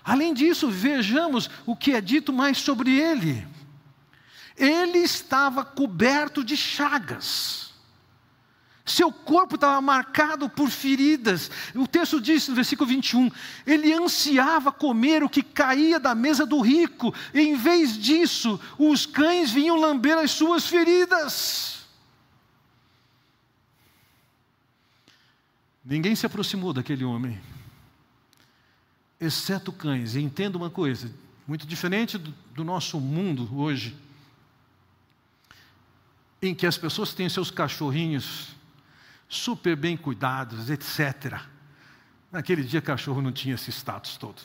Além 0.03 0.33
disso, 0.33 0.69
vejamos 0.69 1.49
o 1.65 1.75
que 1.75 1.91
é 1.91 2.01
dito 2.01 2.33
mais 2.33 2.57
sobre 2.57 2.97
ele. 2.99 3.47
Ele 4.57 4.97
estava 4.97 5.63
coberto 5.63 6.43
de 6.43 6.57
chagas. 6.57 7.68
Seu 8.89 9.12
corpo 9.12 9.53
estava 9.53 9.79
marcado 9.79 10.50
por 10.50 10.67
feridas. 10.72 11.51
O 11.75 11.88
texto 11.88 12.19
diz 12.19 12.48
no 12.48 12.55
versículo 12.55 12.89
21: 12.89 13.29
ele 13.63 13.93
ansiava 13.93 14.72
comer 14.72 15.24
o 15.24 15.29
que 15.29 15.43
caía 15.43 16.00
da 16.00 16.15
mesa 16.15 16.43
do 16.43 16.60
rico, 16.60 17.13
e 17.31 17.39
em 17.39 17.55
vez 17.55 17.96
disso, 17.96 18.60
os 18.79 19.05
cães 19.05 19.51
vinham 19.51 19.79
lamber 19.79 20.17
as 20.17 20.31
suas 20.31 20.65
feridas. 20.65 21.86
Ninguém 25.86 26.15
se 26.15 26.25
aproximou 26.25 26.74
daquele 26.74 27.03
homem, 27.03 27.39
exceto 29.22 29.72
cães. 29.72 30.15
E 30.15 30.19
entenda 30.19 30.58
uma 30.58 30.72
coisa, 30.72 31.13
muito 31.48 31.67
diferente 31.67 32.17
do, 32.17 32.34
do 32.55 32.63
nosso 32.63 33.00
mundo 33.00 33.48
hoje, 33.55 33.96
em 36.41 36.55
que 36.55 36.65
as 36.65 36.75
pessoas 36.75 37.13
têm 37.13 37.29
seus 37.29 37.51
cachorrinhos 37.51 38.58
super 39.29 39.75
bem 39.75 39.95
cuidados, 39.95 40.69
etc. 40.71 41.39
Naquele 42.31 42.63
dia, 42.63 42.81
cachorro 42.81 43.21
não 43.21 43.31
tinha 43.31 43.55
esse 43.55 43.71
status 43.71 44.17
todo. 44.17 44.41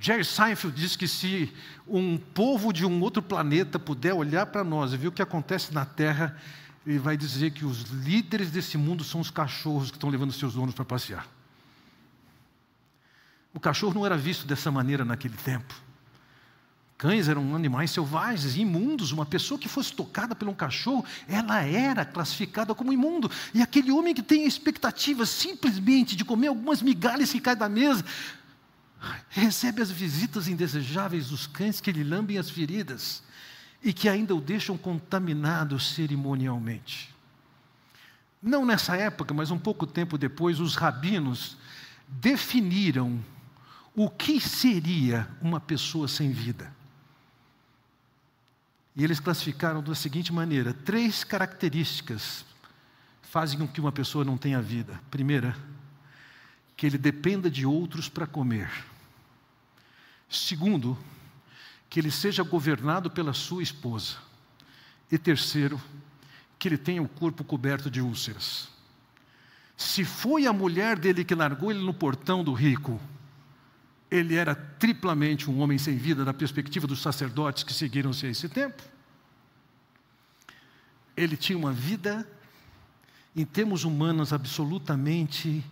Jerry 0.00 0.24
Seinfeld 0.24 0.76
diz 0.76 0.96
que 0.96 1.06
se 1.06 1.52
um 1.86 2.18
povo 2.18 2.72
de 2.72 2.84
um 2.84 3.00
outro 3.00 3.22
planeta 3.22 3.78
puder 3.78 4.14
olhar 4.14 4.46
para 4.46 4.64
nós 4.64 4.92
e 4.92 4.96
ver 4.96 5.08
o 5.08 5.12
que 5.12 5.22
acontece 5.22 5.72
na 5.72 5.84
Terra, 5.84 6.36
ele 6.84 6.98
vai 6.98 7.16
dizer 7.16 7.52
que 7.52 7.64
os 7.64 7.82
líderes 7.82 8.50
desse 8.50 8.76
mundo 8.76 9.04
são 9.04 9.20
os 9.20 9.30
cachorros 9.30 9.90
que 9.90 9.96
estão 9.96 10.10
levando 10.10 10.32
seus 10.32 10.54
donos 10.54 10.74
para 10.74 10.84
passear. 10.84 11.28
O 13.54 13.60
cachorro 13.60 13.94
não 13.94 14.04
era 14.04 14.16
visto 14.16 14.46
dessa 14.46 14.70
maneira 14.70 15.04
naquele 15.04 15.36
tempo. 15.36 15.85
Cães 16.98 17.28
eram 17.28 17.54
animais 17.54 17.90
selvagens, 17.90 18.56
imundos. 18.56 19.12
Uma 19.12 19.26
pessoa 19.26 19.60
que 19.60 19.68
fosse 19.68 19.92
tocada 19.92 20.34
por 20.34 20.48
um 20.48 20.54
cachorro, 20.54 21.04
ela 21.28 21.62
era 21.62 22.04
classificada 22.04 22.74
como 22.74 22.92
imundo. 22.92 23.30
E 23.52 23.60
aquele 23.60 23.92
homem 23.92 24.14
que 24.14 24.22
tem 24.22 24.44
a 24.44 24.48
expectativa 24.48 25.26
simplesmente 25.26 26.16
de 26.16 26.24
comer 26.24 26.48
algumas 26.48 26.80
migalhas 26.80 27.30
que 27.30 27.40
caem 27.40 27.58
da 27.58 27.68
mesa, 27.68 28.04
recebe 29.28 29.82
as 29.82 29.90
visitas 29.90 30.48
indesejáveis 30.48 31.28
dos 31.28 31.46
cães 31.46 31.80
que 31.80 31.92
lhe 31.92 32.02
lambem 32.02 32.38
as 32.38 32.48
feridas 32.48 33.22
e 33.82 33.92
que 33.92 34.08
ainda 34.08 34.34
o 34.34 34.40
deixam 34.40 34.78
contaminado 34.78 35.78
cerimonialmente. 35.78 37.14
Não 38.42 38.64
nessa 38.64 38.96
época, 38.96 39.34
mas 39.34 39.50
um 39.50 39.58
pouco 39.58 39.86
tempo 39.86 40.16
depois, 40.16 40.60
os 40.60 40.76
rabinos 40.76 41.58
definiram 42.08 43.22
o 43.94 44.08
que 44.08 44.40
seria 44.40 45.28
uma 45.42 45.60
pessoa 45.60 46.08
sem 46.08 46.30
vida. 46.30 46.75
E 48.96 49.04
eles 49.04 49.20
classificaram 49.20 49.82
da 49.82 49.94
seguinte 49.94 50.32
maneira: 50.32 50.72
três 50.72 51.22
características 51.22 52.44
fazem 53.22 53.58
com 53.58 53.68
que 53.68 53.80
uma 53.80 53.92
pessoa 53.92 54.24
não 54.24 54.38
tenha 54.38 54.62
vida. 54.62 54.98
Primeira, 55.10 55.54
que 56.76 56.86
ele 56.86 56.96
dependa 56.96 57.50
de 57.50 57.66
outros 57.66 58.08
para 58.08 58.26
comer. 58.26 58.70
Segundo, 60.28 60.96
que 61.90 62.00
ele 62.00 62.10
seja 62.10 62.42
governado 62.42 63.10
pela 63.10 63.32
sua 63.32 63.62
esposa. 63.62 64.16
E 65.12 65.18
terceiro, 65.18 65.80
que 66.58 66.66
ele 66.66 66.78
tenha 66.78 67.02
o 67.02 67.08
corpo 67.08 67.44
coberto 67.44 67.90
de 67.90 68.00
úlceras. 68.00 68.68
Se 69.76 70.04
foi 70.04 70.46
a 70.46 70.52
mulher 70.52 70.98
dele 70.98 71.22
que 71.22 71.34
largou 71.34 71.70
ele 71.70 71.84
no 71.84 71.92
portão 71.92 72.42
do 72.42 72.52
rico, 72.54 73.00
ele 74.10 74.36
era 74.36 74.54
triplamente 74.54 75.50
um 75.50 75.60
homem 75.60 75.78
sem 75.78 75.96
vida, 75.96 76.24
da 76.24 76.32
perspectiva 76.32 76.86
dos 76.86 77.02
sacerdotes 77.02 77.64
que 77.64 77.72
seguiram-se 77.72 78.26
a 78.26 78.30
esse 78.30 78.48
tempo. 78.48 78.82
Ele 81.16 81.36
tinha 81.36 81.58
uma 81.58 81.72
vida, 81.72 82.28
em 83.34 83.44
termos 83.44 83.84
humanos, 83.84 84.32
absolutamente 84.32 85.64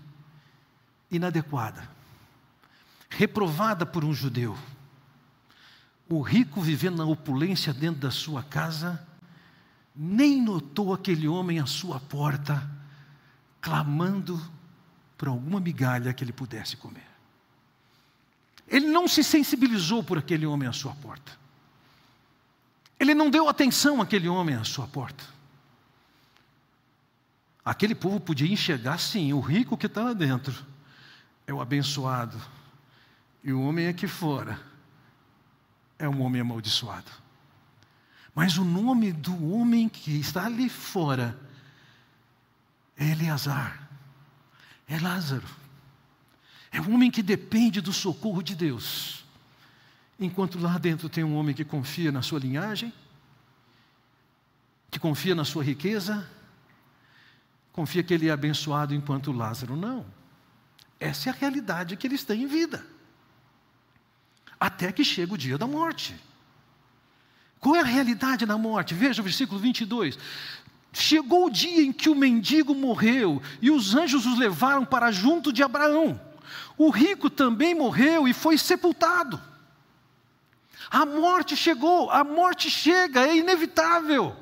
inadequada, 1.10 1.88
reprovada 3.08 3.86
por 3.86 4.04
um 4.04 4.12
judeu. 4.12 4.58
O 6.08 6.20
rico 6.20 6.60
vivendo 6.60 6.96
na 6.96 7.04
opulência 7.04 7.72
dentro 7.72 8.00
da 8.00 8.10
sua 8.10 8.42
casa, 8.42 9.06
nem 9.94 10.42
notou 10.42 10.92
aquele 10.92 11.28
homem 11.28 11.60
à 11.60 11.66
sua 11.66 12.00
porta, 12.00 12.68
clamando 13.60 14.42
por 15.16 15.28
alguma 15.28 15.60
migalha 15.60 16.12
que 16.12 16.24
ele 16.24 16.32
pudesse 16.32 16.76
comer. 16.76 17.13
Ele 18.66 18.86
não 18.86 19.06
se 19.06 19.22
sensibilizou 19.22 20.02
por 20.02 20.18
aquele 20.18 20.46
homem 20.46 20.68
à 20.68 20.72
sua 20.72 20.94
porta. 20.94 21.32
Ele 22.98 23.14
não 23.14 23.30
deu 23.30 23.48
atenção 23.48 24.00
àquele 24.00 24.28
homem 24.28 24.54
à 24.54 24.64
sua 24.64 24.86
porta. 24.86 25.24
Aquele 27.64 27.94
povo 27.94 28.20
podia 28.20 28.52
enxergar, 28.52 28.98
sim, 28.98 29.32
o 29.32 29.40
rico 29.40 29.76
que 29.76 29.86
está 29.86 30.02
lá 30.02 30.12
dentro 30.12 30.54
é 31.46 31.52
o 31.52 31.60
abençoado, 31.60 32.40
e 33.42 33.52
o 33.52 33.62
homem 33.62 33.88
aqui 33.88 34.06
fora 34.06 34.60
é 35.98 36.08
um 36.08 36.22
homem 36.22 36.40
amaldiçoado. 36.40 37.10
Mas 38.34 38.58
o 38.58 38.64
nome 38.64 39.12
do 39.12 39.52
homem 39.52 39.88
que 39.88 40.18
está 40.18 40.46
ali 40.46 40.68
fora 40.68 41.38
é 42.96 43.10
Eleazar, 43.10 43.88
é 44.88 44.98
Lázaro. 44.98 45.63
É 46.74 46.80
um 46.80 46.92
homem 46.92 47.08
que 47.08 47.22
depende 47.22 47.80
do 47.80 47.92
socorro 47.92 48.42
de 48.42 48.56
Deus. 48.56 49.24
Enquanto 50.18 50.58
lá 50.58 50.76
dentro 50.76 51.08
tem 51.08 51.22
um 51.22 51.36
homem 51.36 51.54
que 51.54 51.64
confia 51.64 52.10
na 52.10 52.20
sua 52.20 52.40
linhagem, 52.40 52.92
que 54.90 54.98
confia 54.98 55.36
na 55.36 55.44
sua 55.44 55.62
riqueza, 55.62 56.28
confia 57.72 58.02
que 58.02 58.12
ele 58.12 58.26
é 58.26 58.32
abençoado 58.32 58.92
enquanto 58.92 59.30
Lázaro 59.30 59.76
não. 59.76 60.04
Essa 60.98 61.30
é 61.30 61.32
a 61.32 61.36
realidade 61.36 61.96
que 61.96 62.08
eles 62.08 62.24
têm 62.24 62.42
em 62.42 62.46
vida. 62.48 62.84
Até 64.58 64.90
que 64.90 65.04
chega 65.04 65.32
o 65.32 65.38
dia 65.38 65.56
da 65.56 65.68
morte. 65.68 66.16
Qual 67.60 67.76
é 67.76 67.80
a 67.80 67.84
realidade 67.84 68.44
da 68.44 68.58
morte? 68.58 68.94
Veja 68.94 69.22
o 69.22 69.24
versículo 69.24 69.60
22. 69.60 70.18
Chegou 70.92 71.46
o 71.46 71.50
dia 71.50 71.82
em 71.82 71.92
que 71.92 72.08
o 72.08 72.16
mendigo 72.16 72.74
morreu 72.74 73.40
e 73.62 73.70
os 73.70 73.94
anjos 73.94 74.26
os 74.26 74.36
levaram 74.36 74.84
para 74.84 75.12
junto 75.12 75.52
de 75.52 75.62
Abraão. 75.62 76.20
O 76.76 76.90
rico 76.90 77.28
também 77.30 77.74
morreu 77.74 78.26
e 78.26 78.32
foi 78.32 78.58
sepultado. 78.58 79.40
A 80.90 81.04
morte 81.04 81.56
chegou, 81.56 82.10
a 82.10 82.22
morte 82.22 82.70
chega, 82.70 83.26
é 83.26 83.36
inevitável. 83.36 84.36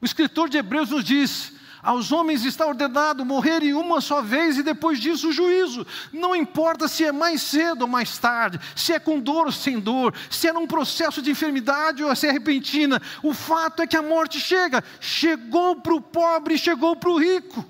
O 0.00 0.04
escritor 0.04 0.48
de 0.48 0.58
Hebreus 0.58 0.90
nos 0.90 1.04
diz: 1.04 1.54
aos 1.84 2.12
homens 2.12 2.46
está 2.46 2.66
ordenado 2.66 3.26
morrerem 3.26 3.74
uma 3.74 4.00
só 4.00 4.22
vez 4.22 4.56
e 4.56 4.62
depois 4.62 4.98
disso 4.98 5.28
o 5.28 5.32
juízo. 5.32 5.86
Não 6.10 6.34
importa 6.34 6.88
se 6.88 7.04
é 7.04 7.12
mais 7.12 7.42
cedo 7.42 7.82
ou 7.82 7.88
mais 7.88 8.16
tarde, 8.16 8.58
se 8.74 8.94
é 8.94 8.98
com 8.98 9.20
dor 9.20 9.46
ou 9.46 9.52
sem 9.52 9.78
dor, 9.78 10.14
se 10.30 10.48
é 10.48 10.52
num 10.52 10.66
processo 10.66 11.20
de 11.20 11.30
enfermidade 11.30 12.02
ou 12.02 12.16
se 12.16 12.26
é 12.26 12.32
repentina. 12.32 13.02
O 13.22 13.34
fato 13.34 13.82
é 13.82 13.86
que 13.86 13.98
a 13.98 14.02
morte 14.02 14.40
chega. 14.40 14.82
Chegou 14.98 15.76
para 15.76 15.94
o 15.94 16.00
pobre, 16.00 16.56
chegou 16.56 16.96
para 16.96 17.10
o 17.10 17.18
rico. 17.18 17.62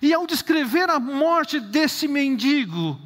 E 0.00 0.12
ao 0.14 0.26
descrever 0.26 0.88
a 0.90 1.00
morte 1.00 1.58
desse 1.58 2.06
mendigo, 2.06 3.00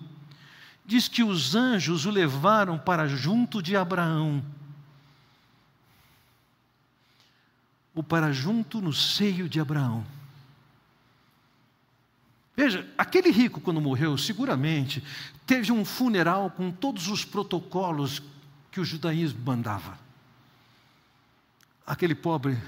diz 0.84 1.08
que 1.08 1.22
os 1.22 1.54
anjos 1.54 2.04
o 2.04 2.10
levaram 2.10 2.78
para 2.78 3.08
junto 3.08 3.62
de 3.62 3.76
Abraão, 3.76 4.44
ou 7.94 8.02
para 8.02 8.32
junto 8.32 8.80
no 8.80 8.92
seio 8.92 9.48
de 9.48 9.60
Abraão. 9.60 10.04
Veja, 12.54 12.86
aquele 12.98 13.30
rico, 13.30 13.60
quando 13.60 13.80
morreu, 13.80 14.16
seguramente 14.18 15.02
teve 15.46 15.72
um 15.72 15.84
funeral 15.84 16.50
com 16.50 16.70
todos 16.70 17.08
os 17.08 17.24
protocolos 17.24 18.22
que 18.70 18.80
o 18.80 18.84
judaísmo 18.84 19.40
mandava. 19.44 19.98
Aquele 21.86 22.14
pobre 22.14 22.58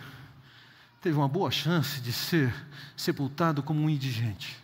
teve 1.05 1.19
uma 1.19 1.29
boa 1.29 1.51
chance 1.51 2.01
de 2.01 2.11
ser 2.14 2.55
sepultado 2.97 3.62
como 3.62 3.83
um 3.83 3.90
indigente. 3.90 4.57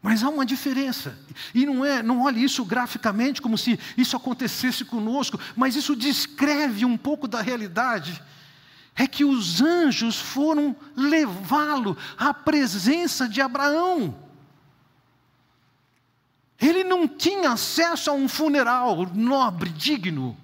Mas 0.00 0.22
há 0.22 0.28
uma 0.28 0.46
diferença. 0.46 1.18
E 1.52 1.66
não 1.66 1.84
é, 1.84 2.04
não 2.04 2.22
olhe 2.22 2.44
isso 2.44 2.64
graficamente 2.64 3.42
como 3.42 3.58
se 3.58 3.80
isso 3.96 4.16
acontecesse 4.16 4.84
conosco, 4.84 5.36
mas 5.56 5.74
isso 5.74 5.96
descreve 5.96 6.84
um 6.84 6.96
pouco 6.96 7.26
da 7.26 7.42
realidade. 7.42 8.22
É 8.94 9.08
que 9.08 9.24
os 9.24 9.60
anjos 9.60 10.20
foram 10.20 10.76
levá-lo 10.94 11.98
à 12.16 12.32
presença 12.32 13.28
de 13.28 13.40
Abraão. 13.40 14.16
Ele 16.60 16.84
não 16.84 17.08
tinha 17.08 17.50
acesso 17.50 18.08
a 18.08 18.12
um 18.12 18.28
funeral 18.28 19.04
nobre, 19.12 19.70
digno, 19.70 20.36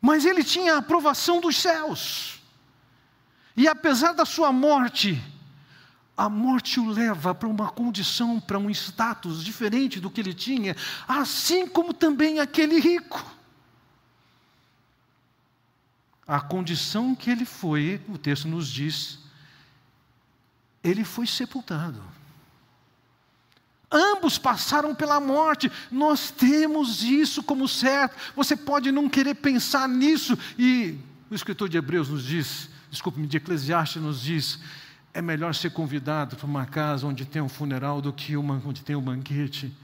mas 0.00 0.24
ele 0.24 0.42
tinha 0.42 0.76
a 0.76 0.78
aprovação 0.78 1.38
dos 1.38 1.60
céus. 1.60 2.33
E 3.56 3.68
apesar 3.68 4.12
da 4.12 4.24
sua 4.24 4.52
morte, 4.52 5.22
a 6.16 6.28
morte 6.28 6.78
o 6.78 6.88
leva 6.88 7.34
para 7.34 7.48
uma 7.48 7.70
condição, 7.70 8.40
para 8.40 8.58
um 8.58 8.70
status 8.70 9.44
diferente 9.44 10.00
do 10.00 10.10
que 10.10 10.20
ele 10.20 10.34
tinha, 10.34 10.76
assim 11.06 11.66
como 11.66 11.92
também 11.92 12.40
aquele 12.40 12.80
rico. 12.80 13.24
A 16.26 16.40
condição 16.40 17.14
que 17.14 17.30
ele 17.30 17.44
foi, 17.44 18.00
o 18.08 18.16
texto 18.16 18.48
nos 18.48 18.68
diz, 18.68 19.18
ele 20.82 21.04
foi 21.04 21.26
sepultado. 21.26 22.02
Ambos 23.90 24.38
passaram 24.38 24.94
pela 24.94 25.20
morte, 25.20 25.70
nós 25.90 26.30
temos 26.30 27.04
isso 27.04 27.42
como 27.42 27.68
certo. 27.68 28.16
Você 28.34 28.56
pode 28.56 28.90
não 28.90 29.08
querer 29.08 29.34
pensar 29.34 29.88
nisso, 29.88 30.36
e 30.58 30.98
o 31.30 31.34
escritor 31.34 31.68
de 31.68 31.76
Hebreus 31.76 32.08
nos 32.08 32.24
diz 32.24 32.73
desculpe-me, 32.94 33.26
de 33.26 33.36
Eclesiastes 33.36 34.00
nos 34.00 34.22
diz: 34.22 34.60
é 35.12 35.20
melhor 35.20 35.54
ser 35.54 35.70
convidado 35.70 36.36
para 36.36 36.46
uma 36.46 36.64
casa 36.64 37.06
onde 37.06 37.24
tem 37.24 37.42
um 37.42 37.48
funeral 37.48 38.00
do 38.00 38.12
que 38.12 38.36
uma 38.36 38.62
onde 38.64 38.82
tem 38.82 38.96
um 38.96 39.02
banquete. 39.02 39.76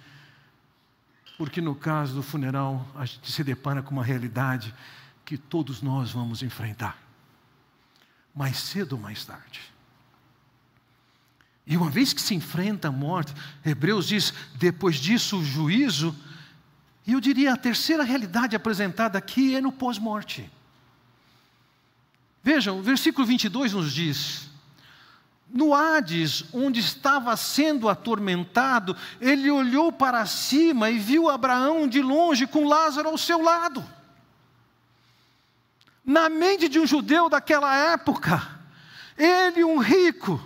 Porque 1.36 1.60
no 1.60 1.74
caso 1.74 2.14
do 2.14 2.22
funeral, 2.22 2.86
a 2.94 3.04
gente 3.04 3.30
se 3.30 3.42
depara 3.42 3.82
com 3.82 3.92
uma 3.92 4.04
realidade 4.04 4.74
que 5.24 5.36
todos 5.36 5.80
nós 5.80 6.10
vamos 6.10 6.42
enfrentar, 6.42 6.98
mais 8.34 8.58
cedo 8.58 8.92
ou 8.92 8.98
mais 8.98 9.24
tarde. 9.24 9.60
E 11.66 11.76
uma 11.76 11.88
vez 11.88 12.12
que 12.12 12.20
se 12.20 12.34
enfrenta 12.34 12.88
a 12.88 12.92
morte, 12.92 13.34
Hebreus 13.64 14.06
diz: 14.06 14.32
depois 14.56 14.96
disso 14.96 15.38
o 15.38 15.44
juízo, 15.44 16.14
e 17.06 17.12
eu 17.12 17.20
diria 17.20 17.54
a 17.54 17.56
terceira 17.56 18.04
realidade 18.04 18.54
apresentada 18.54 19.18
aqui 19.18 19.56
é 19.56 19.60
no 19.60 19.72
pós-morte. 19.72 20.50
Vejam, 22.42 22.78
o 22.78 22.82
versículo 22.82 23.26
22 23.26 23.72
nos 23.74 23.92
diz: 23.92 24.50
no 25.52 25.74
Hades, 25.74 26.44
onde 26.52 26.80
estava 26.80 27.36
sendo 27.36 27.88
atormentado, 27.88 28.96
ele 29.20 29.50
olhou 29.50 29.90
para 29.90 30.24
cima 30.24 30.90
e 30.90 30.98
viu 30.98 31.28
Abraão 31.28 31.88
de 31.88 32.00
longe 32.00 32.46
com 32.46 32.68
Lázaro 32.68 33.08
ao 33.08 33.18
seu 33.18 33.42
lado. 33.42 33.84
Na 36.04 36.28
mente 36.28 36.68
de 36.68 36.78
um 36.78 36.86
judeu 36.86 37.28
daquela 37.28 37.76
época, 37.76 38.60
ele, 39.18 39.64
um 39.64 39.78
rico, 39.78 40.40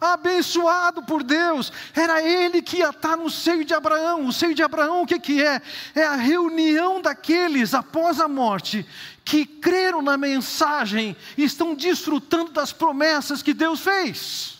abençoado 0.00 1.02
por 1.02 1.22
Deus, 1.22 1.70
era 1.94 2.22
ele 2.22 2.62
que 2.62 2.78
ia 2.78 2.88
estar 2.88 3.16
no 3.16 3.28
seio 3.28 3.64
de 3.64 3.74
Abraão. 3.74 4.26
O 4.26 4.32
seio 4.32 4.54
de 4.54 4.62
Abraão, 4.62 5.02
o 5.02 5.06
que, 5.06 5.18
que 5.18 5.42
é? 5.42 5.60
É 5.94 6.04
a 6.04 6.16
reunião 6.16 7.02
daqueles 7.02 7.74
após 7.74 8.20
a 8.20 8.26
morte 8.26 8.86
que 9.24 9.44
creram 9.44 10.00
na 10.00 10.16
mensagem 10.16 11.14
e 11.36 11.44
estão 11.44 11.74
desfrutando 11.74 12.50
das 12.50 12.72
promessas 12.72 13.42
que 13.42 13.52
Deus 13.52 13.80
fez. 13.80 14.58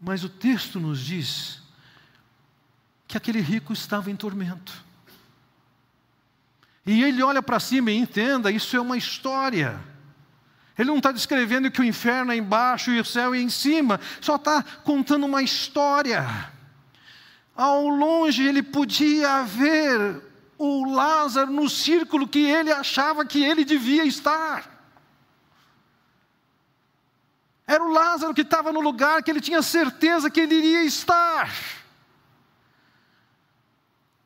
Mas 0.00 0.22
o 0.22 0.28
texto 0.28 0.78
nos 0.78 1.00
diz 1.00 1.60
que 3.08 3.16
aquele 3.16 3.40
rico 3.40 3.72
estava 3.72 4.10
em 4.10 4.16
tormento. 4.16 4.72
E 6.86 7.02
ele 7.02 7.22
olha 7.22 7.42
para 7.42 7.58
cima 7.58 7.90
e 7.90 7.96
entenda: 7.96 8.50
isso 8.50 8.76
é 8.76 8.80
uma 8.80 8.96
história. 8.96 9.80
Ele 10.78 10.90
não 10.90 10.98
está 10.98 11.10
descrevendo 11.10 11.72
que 11.72 11.80
o 11.80 11.84
inferno 11.84 12.30
é 12.30 12.36
embaixo 12.36 12.92
e 12.92 13.00
o 13.00 13.04
céu 13.04 13.34
é 13.34 13.38
em 13.38 13.50
cima, 13.50 14.00
só 14.20 14.36
está 14.36 14.62
contando 14.62 15.26
uma 15.26 15.42
história. 15.42 16.24
Ao 17.56 17.88
longe 17.88 18.46
ele 18.46 18.62
podia 18.62 19.42
ver 19.42 20.22
o 20.56 20.88
Lázaro 20.88 21.50
no 21.50 21.68
círculo 21.68 22.28
que 22.28 22.38
ele 22.38 22.70
achava 22.70 23.26
que 23.26 23.42
ele 23.42 23.64
devia 23.64 24.04
estar. 24.04 24.78
Era 27.66 27.82
o 27.82 27.92
Lázaro 27.92 28.32
que 28.32 28.42
estava 28.42 28.72
no 28.72 28.80
lugar 28.80 29.22
que 29.24 29.30
ele 29.32 29.40
tinha 29.40 29.60
certeza 29.60 30.30
que 30.30 30.40
ele 30.40 30.54
iria 30.54 30.84
estar. 30.84 31.52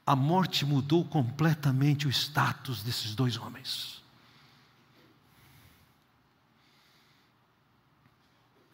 A 0.06 0.14
morte 0.14 0.66
mudou 0.66 1.02
completamente 1.04 2.06
o 2.06 2.10
status 2.10 2.82
desses 2.82 3.14
dois 3.14 3.38
homens. 3.38 4.01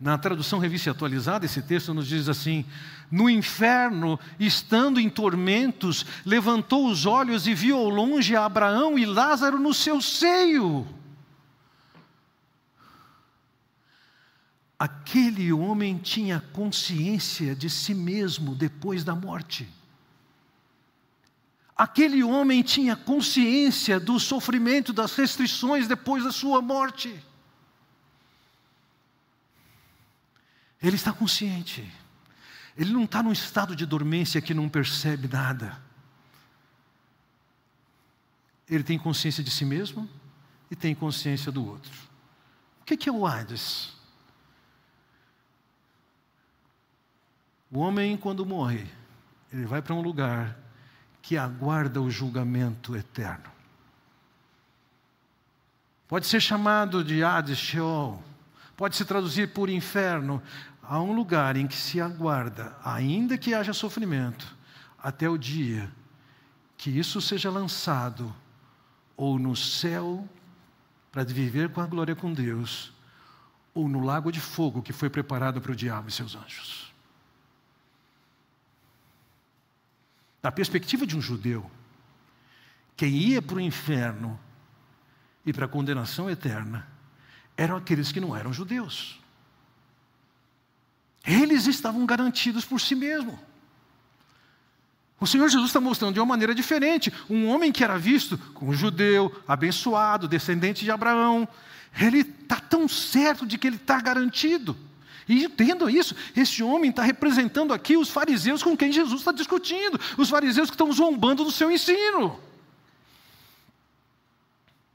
Na 0.01 0.17
tradução 0.17 0.61
revista 0.61 0.93
atualizada, 0.93 1.45
esse 1.45 1.61
texto 1.61 1.93
nos 1.93 2.07
diz 2.07 2.29
assim: 2.29 2.65
No 3.11 3.29
inferno, 3.29 4.19
estando 4.39 5.01
em 5.01 5.11
tormentos, 5.11 6.07
levantou 6.25 6.89
os 6.89 7.05
olhos 7.05 7.49
e 7.49 7.55
viu 7.55 7.77
ao 7.77 7.89
longe 7.89 8.37
Abraão 8.37 8.97
e 8.97 9.05
Lázaro 9.05 9.59
no 9.59 9.75
seu 9.75 10.01
seio. 10.01 10.87
Aquele 14.79 15.53
homem 15.53 15.99
tinha 15.99 16.41
consciência 16.53 17.57
de 17.57 17.69
si 17.69 17.93
mesmo 17.93 18.55
depois 18.55 19.03
da 19.03 19.17
morte. 19.17 19.69
Aquele 21.77 22.23
homem 22.23 22.63
tinha 22.63 22.95
consciência 22.95 23.99
do 23.99 24.21
sofrimento, 24.21 24.93
das 24.93 25.17
restrições 25.17 25.89
depois 25.89 26.23
da 26.23 26.31
sua 26.31 26.63
morte. 26.63 27.13
Ele 30.83 30.97
está 30.97 31.13
consciente. 31.13 31.91
Ele 32.77 32.93
não 32.93 33.05
está 33.05 33.23
num 33.23 33.33
estado 33.33 33.75
de 33.75 33.85
dormência 33.85 34.41
que 34.41 34.55
não 34.55 34.69
percebe 34.69 35.27
nada. 35.27 35.81
Ele 38.69 38.85
tem 38.85 38.99
consciência 38.99 39.43
de 39.43 39.51
si 39.51 39.65
mesmo 39.65 40.09
e 40.71 40.77
tem 40.77 40.95
consciência 40.95 41.51
do 41.51 41.67
outro. 41.67 41.93
O 42.81 42.85
que 42.85 43.09
é 43.09 43.13
o 43.13 43.27
Hades? 43.27 43.97
O 47.71 47.81
homem, 47.81 48.17
quando 48.17 48.47
morre, 48.47 48.87
ele 49.53 49.67
vai 49.67 49.83
para 49.83 49.95
um 49.95 50.01
lugar 50.01 50.57
que 51.21 51.37
aguarda 51.37 52.01
o 52.01 52.11
julgamento 52.11 52.97
eterno. 52.97 53.51
Pode 56.07 56.27
ser 56.27 56.41
chamado 56.41 57.05
de 57.05 57.23
Hades, 57.23 57.59
Sheol, 57.59 58.23
pode 58.75 58.97
se 58.97 59.05
traduzir 59.05 59.53
por 59.53 59.69
inferno, 59.69 60.43
há 60.89 60.99
um 61.01 61.13
lugar 61.13 61.55
em 61.57 61.67
que 61.67 61.77
se 61.77 62.01
aguarda, 62.01 62.75
ainda 62.83 63.37
que 63.37 63.53
haja 63.53 63.75
sofrimento, 63.75 64.57
até 64.99 65.29
o 65.29 65.37
dia 65.37 65.93
que 66.79 66.89
isso 66.91 67.21
seja 67.21 67.51
lançado 67.51 68.35
ou 69.15 69.39
no 69.39 69.55
céu 69.55 70.27
para 71.13 71.25
viver 71.25 71.71
com 71.71 71.81
a 71.81 71.87
glória 71.87 72.17
com 72.17 72.33
Deus, 72.33 72.93
ou 73.75 73.89
no 73.89 74.01
lago 74.01 74.33
de 74.33 74.41
fogo 74.41 74.81
que 74.81 74.93
foi 74.93 75.11
preparado 75.11 75.61
para 75.61 75.73
o 75.73 75.77
diabo 75.77 76.09
e 76.09 76.13
seus 76.13 76.35
anjos. 76.35 76.93
Da 80.41 80.51
perspectiva 80.51 81.07
de 81.07 81.17
um 81.17 81.21
judeu, 81.21 81.69
quem 82.97 83.11
ia 83.11 83.43
para 83.43 83.57
o 83.57 83.61
inferno 83.61 84.39
e 85.45 85.53
para 85.53 85.67
a 85.67 85.69
condenação 85.69 86.31
eterna 86.31 86.89
eram 87.57 87.77
aqueles 87.77 88.11
que 88.11 88.21
não 88.21 88.35
eram 88.35 88.53
judeus. 88.53 89.21
Eles 91.29 91.67
estavam 91.67 92.07
garantidos 92.07 92.65
por 92.65 92.81
si 92.81 92.95
mesmo. 92.95 93.39
O 95.21 95.27
Senhor 95.27 95.47
Jesus 95.51 95.69
está 95.69 95.81
mostrando 95.81 96.15
de 96.15 96.21
uma 96.21 96.27
maneira 96.27 96.55
diferente. 96.55 97.13
Um 97.29 97.49
homem 97.49 97.71
que 97.71 97.85
era 97.85 97.99
visto 97.99 98.39
como 98.55 98.73
judeu, 98.73 99.31
abençoado, 99.47 100.27
descendente 100.27 100.85
de 100.85 100.91
Abraão, 100.91 101.47
ele 102.01 102.21
está 102.21 102.59
tão 102.59 102.89
certo 102.89 103.47
de 103.47 103.59
que 103.59 103.67
ele 103.67 103.77
está 103.77 104.01
garantido. 104.01 104.75
E 105.29 105.45
entendam 105.45 105.91
isso, 105.91 106.17
esse 106.35 106.63
homem 106.63 106.89
está 106.89 107.03
representando 107.03 107.75
aqui 107.75 107.99
os 107.99 108.09
fariseus 108.09 108.63
com 108.63 108.75
quem 108.75 108.91
Jesus 108.91 109.21
está 109.21 109.31
discutindo, 109.31 110.01
os 110.17 110.31
fariseus 110.31 110.71
que 110.71 110.75
estão 110.75 110.91
zombando 110.91 111.45
do 111.45 111.51
seu 111.51 111.71
ensino. 111.71 112.41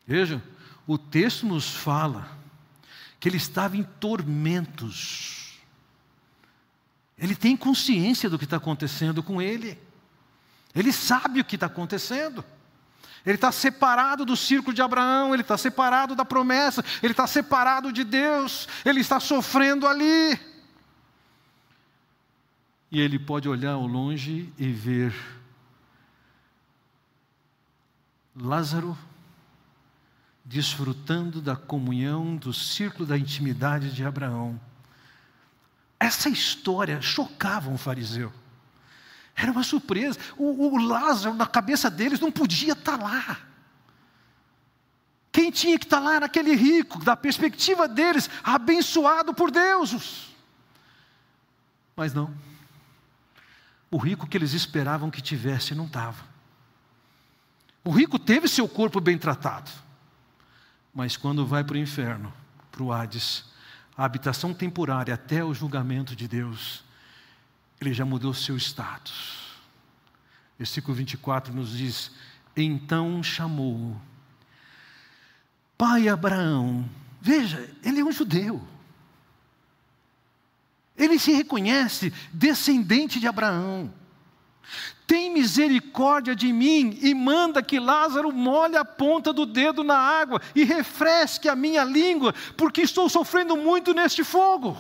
Veja, 0.08 0.42
o 0.88 0.98
texto 0.98 1.46
nos 1.46 1.70
fala 1.70 2.28
que 3.20 3.30
ele 3.30 3.38
estava 3.38 3.78
em 3.78 3.84
tormentos. 3.84 5.43
Ele 7.18 7.36
tem 7.36 7.56
consciência 7.56 8.30
do 8.30 8.38
que 8.38 8.46
está 8.46 8.58
acontecendo 8.58 9.22
com 9.22 9.42
ele. 9.42 9.78
Ele 10.76 10.92
sabe 10.92 11.40
o 11.40 11.46
que 11.46 11.56
está 11.56 11.68
acontecendo. 11.68 12.44
Ele 13.26 13.36
está 13.36 13.52
separado 13.52 14.26
do 14.26 14.36
círculo 14.36 14.74
de 14.74 14.82
Abraão, 14.82 15.34
ele 15.34 15.44
está 15.44 15.58
separado 15.58 16.14
da 16.14 16.26
promessa, 16.26 16.84
ele 17.02 17.14
está 17.14 17.26
separado 17.26 17.92
de 17.92 18.04
Deus, 18.04 18.68
ele 18.84 19.00
está 19.00 19.20
sofrendo 19.20 19.88
ali. 19.88 20.38
E 22.92 23.00
ele 23.00 23.18
pode 23.18 23.48
olhar 23.48 23.72
ao 23.72 23.88
longe 23.88 24.52
e 24.58 24.72
ver 24.72 25.16
Lázaro 28.36 28.98
desfrutando 30.44 31.42
da 31.42 31.56
comunhão, 31.56 32.36
do 32.36 32.54
círculo 32.54 33.06
da 33.06 33.18
intimidade 33.18 33.94
de 33.94 34.04
Abraão. 34.04 34.60
Essa 36.00 36.30
história 36.30 37.02
chocava 37.02 37.70
um 37.70 37.78
fariseu. 37.78 38.32
Era 39.36 39.52
uma 39.52 39.64
surpresa. 39.64 40.20
O, 40.38 40.68
o 40.68 40.78
Lázaro, 40.78 41.36
na 41.36 41.48
cabeça 41.48 41.90
deles, 41.90 42.20
não 42.20 42.32
podia 42.32 42.74
estar 42.74 42.98
lá. 42.98 43.40
Quem 45.32 45.50
tinha 45.50 45.80
que 45.80 45.86
estar 45.86 46.00
lá 46.00 46.16
era 46.16 46.28
aquele 46.28 46.56
rico, 46.56 47.04
da 47.04 47.18
perspectiva 47.18 47.88
deles, 47.88 48.30
abençoado 48.44 49.34
por 49.34 49.50
Deus. 49.50 50.32
Mas 51.96 52.14
não. 52.14 52.34
O 53.90 53.98
rico 53.98 54.28
que 54.28 54.38
eles 54.38 54.54
esperavam 54.54 55.10
que 55.10 55.22
tivesse 55.22 55.74
não 55.74 55.86
estava. 55.86 56.24
O 57.84 57.92
rico 57.92 58.18
teve 58.20 58.48
seu 58.48 58.68
corpo 58.68 59.02
bem 59.02 59.18
tratado. 59.18 59.72
Mas 60.94 61.18
quando 61.18 61.46
vai 61.46 61.64
para 61.64 61.74
o 61.76 61.80
inferno, 61.80 62.32
para 62.72 62.84
o 62.84 62.94
Hades, 62.94 63.46
a 63.98 64.06
habitação 64.06 64.54
temporária 64.54 65.14
até 65.14 65.44
o 65.44 65.54
julgamento 65.54 66.16
de 66.16 66.28
Deus, 66.28 66.84
ele 67.80 67.94
já 67.94 68.06
mudou 68.06 68.34
seu 68.34 68.58
status. 68.58 69.44
Versículo 70.58 70.96
24 70.96 71.54
nos 71.54 71.78
diz: 71.78 72.12
Então 72.56 73.22
chamou 73.22 74.00
Pai 75.78 76.08
Abraão. 76.08 76.90
Veja, 77.22 77.70
ele 77.84 78.00
é 78.00 78.04
um 78.04 78.12
judeu. 78.12 78.66
Ele 80.96 81.18
se 81.18 81.32
reconhece 81.32 82.14
descendente 82.32 83.20
de 83.20 83.28
Abraão 83.28 83.94
tem 85.06 85.32
misericórdia 85.32 86.36
de 86.36 86.52
mim 86.52 86.98
e 87.02 87.14
manda 87.14 87.62
que 87.62 87.80
Lázaro 87.80 88.32
molhe 88.32 88.76
a 88.76 88.86
ponta 88.86 89.34
do 89.34 89.46
dedo 89.46 89.84
na 89.84 89.98
água 89.98 90.42
e 90.56 90.64
refresque 90.64 91.50
a 91.50 91.56
minha 91.56 91.84
língua, 91.84 92.34
porque 92.56 92.82
estou 92.82 93.10
sofrendo 93.10 93.58
muito 93.58 93.94
neste 93.94 94.24
fogo. 94.24 94.78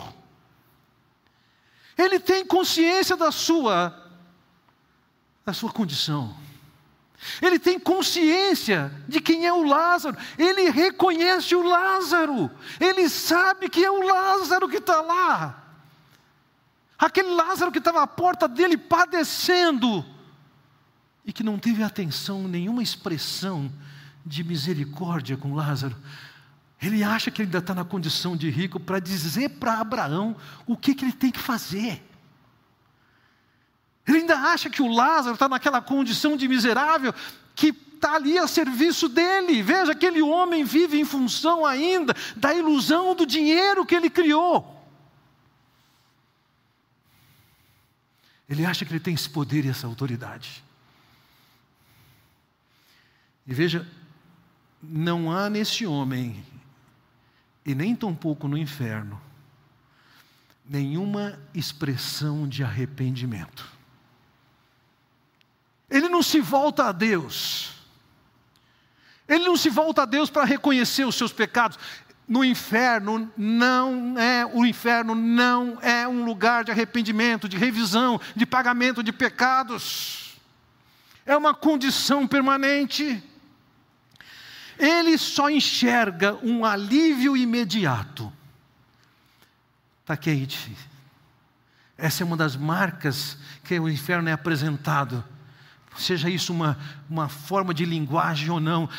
Ele 1.98 2.20
tem 2.20 2.46
consciência 2.46 3.16
da 3.16 3.32
sua 3.32 4.00
da 5.46 5.52
sua 5.52 5.72
condição. 5.72 6.36
Ele 7.42 7.60
tem 7.60 7.80
consciência 7.80 8.92
de 9.08 9.20
quem 9.20 9.46
é 9.46 9.54
o 9.54 9.64
Lázaro. 9.64 10.18
Ele 10.38 10.70
reconhece 10.70 11.56
o 11.56 11.64
Lázaro. 11.64 12.50
Ele 12.80 13.10
sabe 13.10 13.70
que 13.70 13.84
é 13.84 13.92
o 13.92 14.02
Lázaro 14.02 14.70
que 14.70 14.78
está 14.78 15.02
lá. 15.02 15.63
Aquele 17.04 17.32
Lázaro 17.32 17.70
que 17.70 17.80
estava 17.80 18.02
à 18.02 18.08
porta 18.08 18.48
dele 18.48 18.78
padecendo 18.78 20.06
e 21.26 21.34
que 21.34 21.44
não 21.44 21.60
teve 21.60 21.84
atenção, 21.84 22.48
nenhuma 22.48 22.82
expressão 22.82 23.70
de 24.26 24.42
misericórdia 24.42 25.36
com 25.36 25.54
Lázaro. 25.54 25.98
Ele 26.82 27.04
acha 27.04 27.30
que 27.30 27.42
ele 27.42 27.48
ainda 27.48 27.58
está 27.58 27.74
na 27.74 27.84
condição 27.84 28.38
de 28.38 28.50
rico 28.50 28.80
para 28.80 29.00
dizer 29.00 29.50
para 29.50 29.82
Abraão 29.82 30.34
o 30.66 30.78
que, 30.78 30.96
que 30.96 31.04
ele 31.04 31.12
tem 31.12 31.30
que 31.30 31.40
fazer. 31.40 32.02
Ele 34.08 34.20
ainda 34.20 34.38
acha 34.38 34.70
que 34.70 34.82
o 34.82 34.88
Lázaro 34.88 35.34
está 35.34 35.50
naquela 35.50 35.82
condição 35.82 36.38
de 36.38 36.48
miserável 36.48 37.14
que 37.54 37.76
está 37.96 38.16
ali 38.16 38.38
a 38.38 38.48
serviço 38.48 39.10
dele. 39.10 39.62
Veja, 39.62 39.92
aquele 39.92 40.22
homem 40.22 40.64
vive 40.64 40.98
em 40.98 41.06
função 41.06 41.66
ainda 41.66 42.16
da 42.34 42.54
ilusão 42.54 43.14
do 43.14 43.26
dinheiro 43.26 43.86
que 43.86 43.94
ele 43.94 44.10
criou. 44.10 44.83
Ele 48.50 48.66
acha 48.66 48.86
que 48.86 48.92
ele 48.92 49.00
tem 49.00 49.14
esse 49.14 49.30
poder 49.30 49.66
e 49.66 49.70
essa 49.70 49.88
autoridade. 49.88 50.64
E 53.46 53.54
veja, 53.54 53.88
não 54.82 55.32
há 55.32 55.50
nesse 55.50 55.86
homem, 55.86 56.46
e 57.66 57.74
nem 57.74 57.96
tampouco 57.96 58.48
no 58.48 58.58
inferno, 58.58 59.22
nenhuma 60.66 61.40
expressão 61.54 62.48
de 62.48 62.64
arrependimento. 62.64 63.72
Ele 65.90 66.10
não 66.10 66.24
se 66.24 66.40
volta 66.40 66.86
a 66.86 66.92
Deus. 66.92 67.72
Ele 69.28 69.46
não 69.46 69.56
se 69.56 69.70
volta 69.70 70.04
a 70.04 70.06
Deus 70.06 70.30
para 70.30 70.44
reconhecer 70.44 71.06
os 71.06 71.16
seus 71.16 71.32
pecados. 71.32 71.78
No 72.34 72.44
inferno 72.44 73.32
não 73.38 74.18
é, 74.18 74.44
o 74.44 74.66
inferno 74.66 75.14
não 75.14 75.78
é 75.84 76.08
um 76.08 76.26
lugar 76.26 76.64
de 76.64 76.72
arrependimento, 76.72 77.48
de 77.48 77.58
revisão, 77.58 78.20
de 78.36 78.44
pagamento 78.44 79.04
de 79.04 79.12
pecados. 79.14 80.36
É 81.28 81.38
uma 81.38 81.54
condição 81.54 82.28
permanente. 82.28 83.24
Ele 84.80 85.16
só 85.16 85.48
enxerga 85.48 86.34
um 86.42 86.66
alívio 86.66 87.38
imediato. 87.38 88.34
Está 90.02 90.18
quente. 90.18 90.76
Essa 91.96 92.24
é 92.24 92.26
uma 92.26 92.36
das 92.36 92.56
marcas 92.56 93.38
que 93.64 93.80
o 93.80 93.88
inferno 93.88 94.28
é 94.28 94.32
apresentado 94.32 95.24
seja 95.96 96.28
isso 96.32 96.52
uma, 96.52 96.80
uma 97.08 97.30
forma 97.30 97.76
de 97.76 97.86
linguagem 97.86 98.50
ou 98.50 98.60
não, 98.60 98.90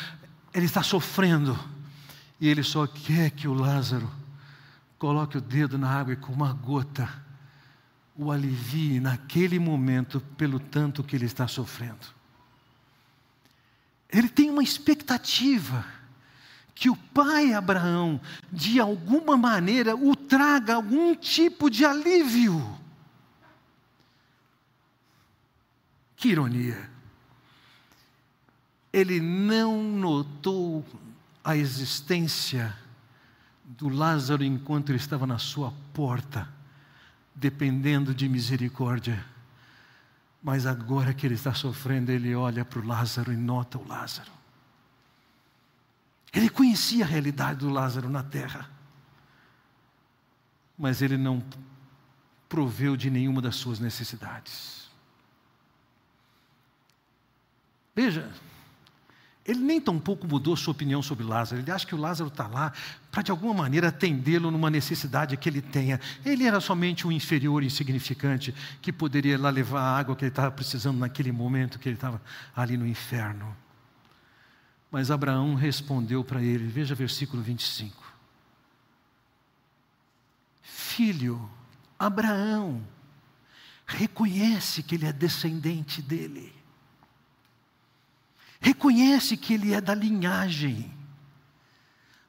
ele 0.53 0.65
está 0.65 0.81
sofrendo. 0.81 1.59
E 2.39 2.47
ele 2.47 2.63
só 2.63 2.85
quer 2.85 3.31
que 3.31 3.47
o 3.47 3.53
Lázaro 3.53 4.11
coloque 4.97 5.37
o 5.37 5.41
dedo 5.41 5.77
na 5.77 5.89
água 5.89 6.13
e 6.13 6.17
com 6.17 6.33
uma 6.33 6.53
gota 6.53 7.23
o 8.17 8.31
alivie 8.31 8.99
naquele 8.99 9.59
momento 9.59 10.21
pelo 10.37 10.59
tanto 10.59 11.03
que 11.03 11.15
ele 11.15 11.25
está 11.25 11.47
sofrendo. 11.47 12.07
Ele 14.09 14.29
tem 14.29 14.49
uma 14.49 14.63
expectativa 14.63 15.85
que 16.73 16.89
o 16.89 16.95
pai 16.95 17.53
Abraão, 17.53 18.19
de 18.51 18.79
alguma 18.79 19.35
maneira, 19.37 19.95
o 19.95 20.15
traga 20.15 20.75
algum 20.75 21.15
tipo 21.15 21.69
de 21.69 21.85
alívio. 21.85 22.79
Que 26.15 26.29
ironia. 26.29 26.89
Ele 28.91 29.19
não 29.19 29.81
notou 29.83 30.85
a 31.45 31.55
existência 31.55 32.75
do 33.63 33.87
Lázaro 33.87 34.43
enquanto 34.43 34.89
ele 34.89 34.97
estava 34.97 35.27
na 35.27 35.37
sua 35.37 35.71
porta, 35.93 36.49
dependendo 37.35 38.15
de 38.15 38.27
misericórdia. 38.27 39.23
Mas 40.41 40.65
agora 40.65 41.13
que 41.13 41.25
ele 41.25 41.35
está 41.35 41.53
sofrendo, 41.53 42.11
ele 42.11 42.33
olha 42.33 42.65
para 42.65 42.79
o 42.79 42.85
Lázaro 42.85 43.31
e 43.31 43.37
nota 43.37 43.77
o 43.77 43.87
Lázaro. 43.87 44.31
Ele 46.33 46.49
conhecia 46.49 47.05
a 47.05 47.07
realidade 47.07 47.59
do 47.59 47.69
Lázaro 47.69 48.09
na 48.09 48.23
terra, 48.23 48.67
mas 50.75 51.01
ele 51.01 51.15
não 51.15 51.43
proveu 52.49 52.97
de 52.97 53.11
nenhuma 53.11 53.41
das 53.41 53.55
suas 53.55 53.79
necessidades. 53.79 54.89
Veja, 57.95 58.33
ele 59.45 59.59
nem 59.59 59.79
tampouco 59.79 60.27
mudou 60.27 60.57
sua 60.57 60.71
opinião 60.71 61.03
sobre 61.03 61.23
Lázaro. 61.23 61.61
Ele 61.61 61.69
acha 61.69 61.85
que 61.85 61.93
o 61.93 61.99
Lázaro 61.99 62.29
está 62.29 62.47
lá 62.47 62.73
para, 63.11 63.21
de 63.21 63.29
alguma 63.29 63.53
maneira, 63.53 63.89
atendê-lo 63.89 64.49
numa 64.49 64.71
necessidade 64.71 65.37
que 65.37 65.47
ele 65.47 65.61
tenha. 65.61 65.99
Ele 66.25 66.45
era 66.45 66.59
somente 66.59 67.05
um 67.05 67.11
inferior 67.11 67.63
insignificante 67.63 68.55
que 68.81 68.91
poderia 68.91 69.37
lá 69.37 69.51
levar 69.51 69.81
a 69.81 69.97
água 69.99 70.15
que 70.15 70.25
ele 70.25 70.31
estava 70.31 70.49
precisando 70.49 70.97
naquele 70.97 71.31
momento 71.31 71.77
que 71.77 71.87
ele 71.87 71.95
estava 71.95 72.19
ali 72.55 72.75
no 72.75 72.87
inferno. 72.87 73.55
Mas 74.89 75.11
Abraão 75.11 75.53
respondeu 75.53 76.23
para 76.23 76.41
ele, 76.41 76.65
veja 76.67 76.95
versículo 76.95 77.43
25: 77.43 78.03
Filho, 80.63 81.47
Abraão, 81.99 82.81
reconhece 83.85 84.81
que 84.81 84.95
ele 84.95 85.05
é 85.05 85.13
descendente 85.13 86.01
dele 86.01 86.64
reconhece 88.59 89.37
que 89.37 89.53
ele 89.53 89.73
é 89.73 89.81
da 89.81 89.93
linhagem. 89.93 90.91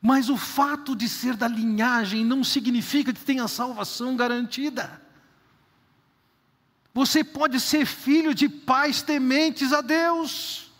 Mas 0.00 0.28
o 0.28 0.36
fato 0.36 0.94
de 0.94 1.08
ser 1.08 1.36
da 1.36 1.48
linhagem 1.48 2.24
não 2.24 2.44
significa 2.44 3.12
que 3.12 3.24
tenha 3.24 3.48
salvação 3.48 4.16
garantida. 4.16 5.02
Você 6.94 7.24
pode 7.24 7.60
ser 7.60 7.84
filho 7.84 8.34
de 8.34 8.48
pais 8.48 9.02
tementes 9.02 9.72
a 9.72 9.80
Deus. 9.80 10.70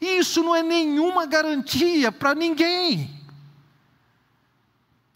Isso 0.00 0.42
não 0.42 0.54
é 0.54 0.62
nenhuma 0.62 1.26
garantia 1.26 2.12
para 2.12 2.34
ninguém. 2.34 3.16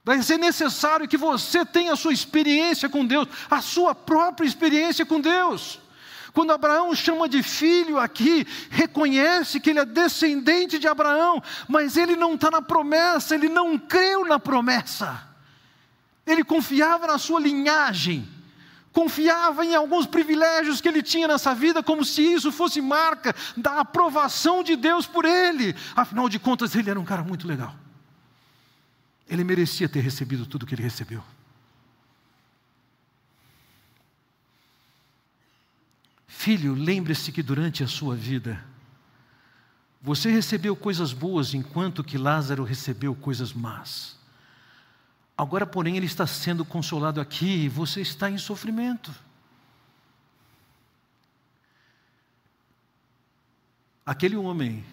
Vai 0.05 0.23
ser 0.23 0.39
necessário 0.39 1.07
que 1.07 1.17
você 1.17 1.65
tenha 1.65 1.93
a 1.93 1.97
sua 1.97 2.13
experiência 2.13 2.89
com 2.89 3.05
Deus, 3.05 3.29
a 3.51 3.61
sua 3.61 3.95
própria 3.95 4.47
experiência 4.47 5.05
com 5.05 5.21
Deus. 5.21 5.79
Quando 6.33 6.53
Abraão 6.53 6.95
chama 6.95 7.29
de 7.29 7.43
filho 7.43 7.99
aqui, 7.99 8.47
reconhece 8.71 9.59
que 9.59 9.71
ele 9.71 9.81
é 9.81 9.85
descendente 9.85 10.79
de 10.79 10.87
Abraão, 10.87 11.43
mas 11.69 11.97
ele 11.97 12.15
não 12.17 12.35
está 12.35 12.51
na 12.51 12.63
promessa, 12.63 13.35
ele 13.35 13.49
não 13.49 13.79
creu 13.79 14.25
na 14.25 14.39
promessa. 14.39 15.29
Ele 16.27 16.45
confiava 16.45 17.07
na 17.07 17.19
sua 17.19 17.41
linhagem, 17.41 18.29
confiava 18.93 19.65
em 19.65 19.75
alguns 19.75 20.07
privilégios 20.07 20.81
que 20.81 20.89
ele 20.89 21.03
tinha 21.03 21.27
nessa 21.27 21.55
vida, 21.55 21.83
como 21.83 22.05
se 22.05 22.23
isso 22.23 22.53
fosse 22.53 22.81
marca 22.81 23.35
da 23.57 23.81
aprovação 23.81 24.63
de 24.63 24.77
Deus 24.77 25.07
por 25.07 25.25
ele. 25.25 25.75
Afinal 25.97 26.29
de 26.29 26.39
contas, 26.39 26.75
ele 26.75 26.91
era 26.91 27.01
um 27.01 27.05
cara 27.05 27.23
muito 27.23 27.49
legal. 27.49 27.75
Ele 29.29 29.45
merecia 29.45 29.89
ter 29.89 30.01
recebido 30.01 30.47
tudo 30.47 30.67
que 30.67 30.75
ele 30.75 30.83
recebeu. 30.83 31.23
Filho, 36.33 36.75
lembre-se 36.75 37.33
que 37.33 37.43
durante 37.43 37.83
a 37.83 37.89
sua 37.89 38.15
vida, 38.15 38.65
você 40.01 40.31
recebeu 40.31 40.77
coisas 40.77 41.13
boas 41.13 41.53
enquanto 41.55 42.05
que 42.05 42.17
Lázaro 42.17 42.63
recebeu 42.63 43.17
coisas 43.17 43.53
más. 43.53 44.17
Agora, 45.37 45.67
porém, 45.67 45.97
ele 45.97 46.07
está 46.07 46.29
sendo 46.29 46.65
consolado 46.65 47.21
aqui 47.21 47.65
e 47.65 47.69
você 47.69 48.01
está 48.01 48.31
em 48.31 48.39
sofrimento. 48.39 49.13
Aquele 54.07 54.37
homem 54.37 54.85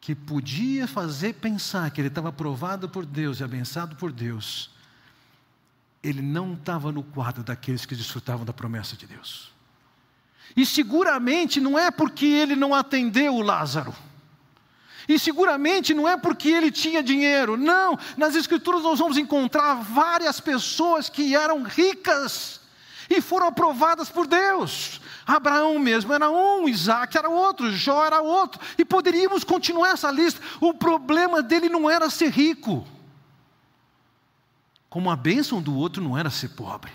que 0.00 0.14
podia 0.14 0.86
fazer 0.86 1.34
pensar 1.34 1.90
que 1.90 2.00
ele 2.00 2.08
estava 2.08 2.28
aprovado 2.28 2.88
por 2.88 3.04
Deus 3.04 3.40
e 3.40 3.44
abençoado 3.44 3.96
por 3.96 4.12
Deus, 4.12 4.70
ele 6.02 6.22
não 6.22 6.54
estava 6.54 6.92
no 6.92 7.02
quadro 7.02 7.42
daqueles 7.42 7.84
que 7.84 7.94
desfrutavam 7.94 8.44
da 8.44 8.52
promessa 8.52 8.96
de 8.96 9.06
Deus. 9.06 9.52
E 10.56 10.64
seguramente 10.64 11.60
não 11.60 11.78
é 11.78 11.90
porque 11.90 12.26
ele 12.26 12.56
não 12.56 12.74
atendeu 12.74 13.34
o 13.34 13.42
Lázaro. 13.42 13.94
E 15.08 15.18
seguramente 15.18 15.94
não 15.94 16.06
é 16.06 16.16
porque 16.16 16.48
ele 16.48 16.70
tinha 16.70 17.02
dinheiro. 17.02 17.56
Não, 17.56 17.98
nas 18.16 18.34
Escrituras 18.34 18.82
nós 18.82 18.98
vamos 18.98 19.16
encontrar 19.16 19.74
várias 19.74 20.40
pessoas 20.40 21.08
que 21.08 21.34
eram 21.34 21.62
ricas 21.62 22.60
e 23.08 23.20
foram 23.20 23.46
aprovadas 23.46 24.10
por 24.10 24.26
Deus. 24.26 25.00
Abraão 25.26 25.78
mesmo 25.78 26.12
era 26.12 26.30
um, 26.30 26.68
Isaac 26.68 27.16
era 27.16 27.28
outro, 27.28 27.72
Jó 27.72 28.04
era 28.04 28.20
outro. 28.20 28.60
E 28.76 28.84
poderíamos 28.84 29.44
continuar 29.44 29.90
essa 29.90 30.10
lista. 30.10 30.40
O 30.60 30.74
problema 30.74 31.42
dele 31.42 31.68
não 31.68 31.88
era 31.88 32.10
ser 32.10 32.30
rico, 32.30 32.86
como 34.88 35.10
a 35.10 35.16
bênção 35.16 35.60
do 35.60 35.74
outro 35.74 36.02
não 36.02 36.16
era 36.16 36.30
ser 36.30 36.50
pobre. 36.50 36.92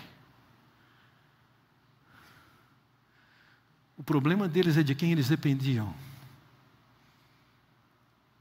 O 3.96 4.02
problema 4.02 4.48
deles 4.48 4.76
é 4.76 4.82
de 4.82 4.94
quem 4.94 5.12
eles 5.12 5.28
dependiam. 5.28 5.94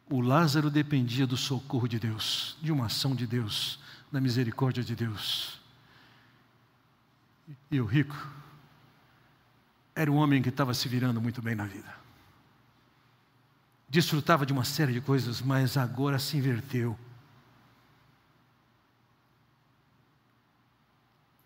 O 0.10 0.20
Lázaro 0.20 0.70
dependia 0.70 1.26
do 1.26 1.38
socorro 1.38 1.88
de 1.88 2.00
Deus, 2.00 2.58
de 2.62 2.72
uma 2.72 2.88
ação 2.88 3.16
de 3.16 3.26
Deus, 3.26 3.80
da 4.12 4.20
misericórdia 4.20 4.84
de 4.84 4.96
Deus. 4.96 5.60
E 7.70 7.80
o 7.80 7.86
rico 7.86 8.16
era 9.96 10.12
um 10.12 10.16
homem 10.16 10.42
que 10.42 10.50
estava 10.50 10.74
se 10.74 10.88
virando 10.88 11.22
muito 11.22 11.42
bem 11.42 11.56
na 11.56 11.66
vida. 11.66 11.94
Desfrutava 13.88 14.46
de 14.46 14.52
uma 14.52 14.64
série 14.64 14.92
de 14.92 15.02
coisas, 15.02 15.42
mas 15.42 15.78
agora 15.78 16.18
se 16.18 16.36
inverteu. 16.38 16.98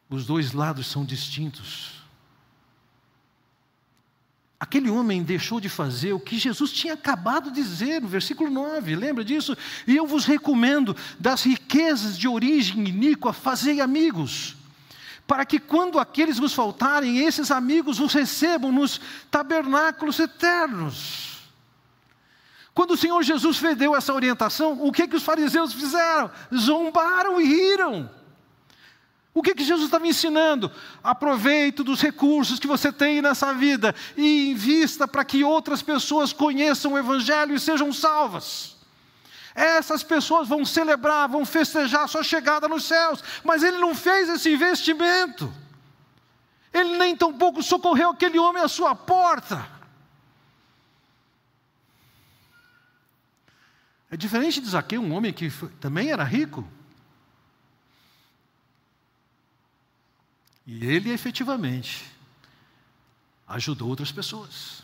Os 0.10 0.26
dois 0.26 0.54
lados 0.54 0.88
são 0.88 1.04
distintos. 1.04 1.98
Aquele 4.60 4.90
homem 4.90 5.22
deixou 5.22 5.60
de 5.60 5.70
fazer 5.70 6.14
o 6.14 6.20
que 6.20 6.38
Jesus 6.40 6.72
tinha 6.72 6.94
acabado 6.94 7.52
de 7.52 7.62
dizer 7.62 8.02
no 8.02 8.08
versículo 8.08 8.50
9, 8.50 8.96
lembra 8.96 9.24
disso? 9.24 9.56
E 9.86 9.96
eu 9.96 10.08
vos 10.08 10.26
recomendo, 10.26 10.96
das 11.20 11.44
riquezas 11.44 12.18
de 12.18 12.28
origem 12.28 12.88
iníqua, 12.88 13.32
fazei 13.34 13.80
amigos, 13.82 14.56
para 15.28 15.46
que 15.46 15.60
quando 15.60 16.00
aqueles 16.00 16.40
vos 16.40 16.54
faltarem, 16.54 17.20
esses 17.20 17.52
amigos 17.52 18.00
vos 18.00 18.14
recebam 18.14 18.72
nos 18.72 19.00
tabernáculos 19.30 20.18
eternos. 20.18 21.38
Quando 22.74 22.92
o 22.92 22.98
Senhor 22.98 23.22
Jesus 23.22 23.60
deu 23.78 23.96
essa 23.96 24.14
orientação, 24.14 24.84
o 24.84 24.92
que, 24.92 25.08
que 25.08 25.16
os 25.16 25.24
fariseus 25.24 25.74
fizeram? 25.74 26.32
Zombaram 26.56 27.40
e 27.40 27.46
riram. 27.46 28.10
O 29.38 29.44
que, 29.44 29.54
que 29.54 29.64
Jesus 29.64 29.86
estava 29.86 30.08
ensinando? 30.08 30.72
Aproveite 31.04 31.84
dos 31.84 32.02
recursos 32.02 32.58
que 32.58 32.66
você 32.66 32.92
tem 32.92 33.22
nessa 33.22 33.54
vida 33.54 33.94
e 34.18 34.50
invista 34.50 35.08
para 35.08 35.24
que 35.24 35.44
outras 35.44 35.84
pessoas 35.84 36.34
conheçam 36.34 36.94
o 36.94 36.98
Evangelho 36.98 37.54
e 37.54 37.60
sejam 37.60 37.94
salvas. 37.94 38.76
Essas 39.54 40.02
pessoas 40.02 40.48
vão 40.48 40.66
celebrar, 40.66 41.30
vão 41.30 41.46
festejar 41.46 42.06
a 42.06 42.08
sua 42.08 42.24
chegada 42.24 42.68
nos 42.68 42.86
céus, 42.86 43.24
mas 43.44 43.62
ele 43.62 43.78
não 43.78 43.94
fez 43.94 44.28
esse 44.28 44.52
investimento. 44.52 45.54
Ele 46.74 46.98
nem 46.98 47.16
tampouco 47.16 47.62
socorreu 47.62 48.10
aquele 48.10 48.40
homem 48.40 48.64
à 48.64 48.68
sua 48.68 48.96
porta. 48.96 49.64
É 54.10 54.18
diferente 54.18 54.60
de 54.60 54.68
Zaqueu, 54.68 55.00
um 55.00 55.14
homem 55.14 55.32
que 55.32 55.52
também 55.80 56.10
era 56.10 56.24
rico. 56.24 56.68
E 60.80 60.86
ele 60.86 61.12
efetivamente 61.12 62.06
ajudou 63.48 63.90
outras 63.90 64.12
pessoas. 64.12 64.84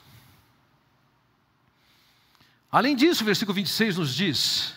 Além 2.72 2.96
disso, 2.96 3.22
o 3.22 3.26
versículo 3.26 3.54
26 3.54 3.98
nos 3.98 4.16
diz: 4.16 4.74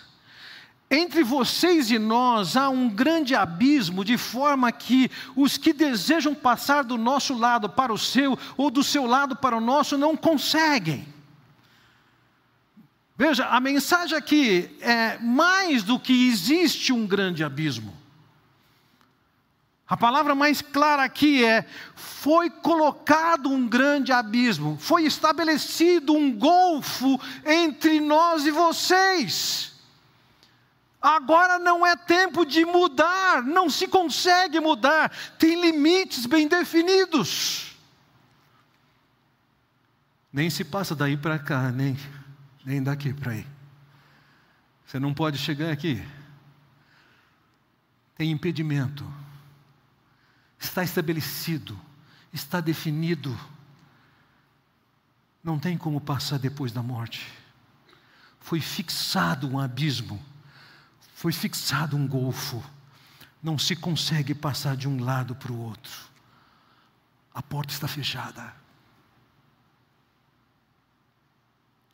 Entre 0.91 1.25
vocês 1.25 1.91
e 1.91 1.99
nós 1.99 2.55
há 2.55 2.69
um 2.69 2.91
grande 2.91 3.35
abismo, 3.35 4.05
de 4.05 4.19
forma 4.19 4.71
que 4.71 5.11
os 5.35 5.57
que 5.57 5.73
desejam 5.73 6.35
passar 6.35 6.85
do 6.85 6.99
nosso 6.99 7.33
lado 7.33 7.71
para 7.71 7.95
o 7.95 7.99
seu, 7.99 8.39
ou 8.55 8.71
do 8.71 8.85
seu 8.85 9.07
lado 9.07 9.35
para 9.35 9.57
o 9.57 9.61
nosso, 9.61 9.97
não 9.97 10.15
conseguem. 10.15 11.09
Veja, 13.17 13.47
a 13.47 13.59
mensagem 13.59 14.19
aqui 14.19 14.77
é 14.83 15.19
mais 15.19 15.83
do 15.83 15.99
que 15.99 16.29
existe 16.29 16.93
um 16.93 17.07
grande 17.07 17.43
abismo. 17.43 18.06
A 19.89 19.97
palavra 19.97 20.35
mais 20.35 20.61
clara 20.61 21.05
aqui 21.05 21.45
é: 21.45 21.65
foi 21.95 22.51
colocado 22.51 23.49
um 23.49 23.69
grande 23.69 24.11
abismo, 24.11 24.77
foi 24.81 25.05
estabelecido 25.05 26.13
um 26.13 26.37
golfo 26.37 27.21
entre 27.45 28.01
nós 28.01 28.45
e 28.47 28.51
vocês. 28.51 29.75
Agora 31.01 31.61
não 31.61 31.87
é 31.87 31.95
tempo 31.95 32.45
de 32.45 32.65
mudar, 32.65 33.43
não 33.45 33.71
se 33.71 33.87
consegue 33.87 34.59
mudar, 34.59 35.09
tem 35.39 35.61
limites 35.61 36.27
bem 36.27 36.49
definidos. 36.49 37.77
Nem 40.33 40.51
se 40.51 40.65
passa 40.65 40.97
daí 40.97 41.17
para 41.17 41.39
cá, 41.39 41.71
nem, 41.71 41.97
nem 42.65 42.83
daqui 42.83 43.15
para 43.15 43.33
aí. 43.33 43.47
Você 44.85 44.99
não 44.99 45.15
pode 45.15 45.39
chegar 45.39 45.71
aqui. 45.71 46.03
Tem 48.17 48.31
impedimento 48.33 49.07
está 50.67 50.83
estabelecido, 50.83 51.79
está 52.33 52.61
definido. 52.61 53.39
Não 55.43 55.59
tem 55.59 55.79
como 55.79 56.01
passar 56.01 56.39
depois 56.39 56.73
da 56.73 56.83
morte. 56.83 57.27
Foi 58.41 58.61
fixado 58.61 59.49
um 59.49 59.59
abismo, 59.59 60.23
foi 61.15 61.33
fixado 61.33 61.97
um 61.97 62.07
golfo. 62.07 62.63
Não 63.43 63.59
se 63.59 63.77
consegue 63.77 64.35
passar 64.35 64.77
de 64.77 64.89
um 64.89 65.03
lado 65.03 65.35
para 65.35 65.53
o 65.53 65.59
outro. 65.59 65.93
A 67.33 67.43
porta 67.43 67.73
está 67.73 67.87
fechada. 67.87 68.53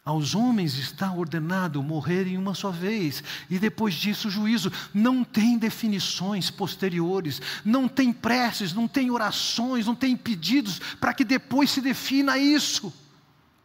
Aos 0.04 0.34
homens 0.34 0.74
está 0.74 1.12
ordenado 1.12 1.80
morrerem 1.80 2.36
uma 2.36 2.54
só 2.54 2.70
vez, 2.72 3.22
e 3.48 3.56
depois 3.56 3.94
disso 3.94 4.26
o 4.26 4.30
juízo. 4.30 4.72
Não 4.92 5.22
tem 5.22 5.56
definições 5.56 6.50
posteriores, 6.50 7.40
não 7.64 7.86
tem 7.86 8.12
preces, 8.12 8.72
não 8.72 8.88
tem 8.88 9.12
orações, 9.12 9.86
não 9.86 9.94
tem 9.94 10.16
pedidos 10.16 10.80
para 11.00 11.14
que 11.14 11.24
depois 11.24 11.70
se 11.70 11.80
defina 11.80 12.36
isso. 12.36 12.92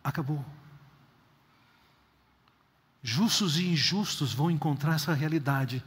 Acabou. 0.04 0.46
Justos 3.02 3.58
e 3.58 3.66
injustos 3.66 4.32
vão 4.32 4.52
encontrar 4.52 4.96
essa 4.96 5.16
realidade 5.16 5.84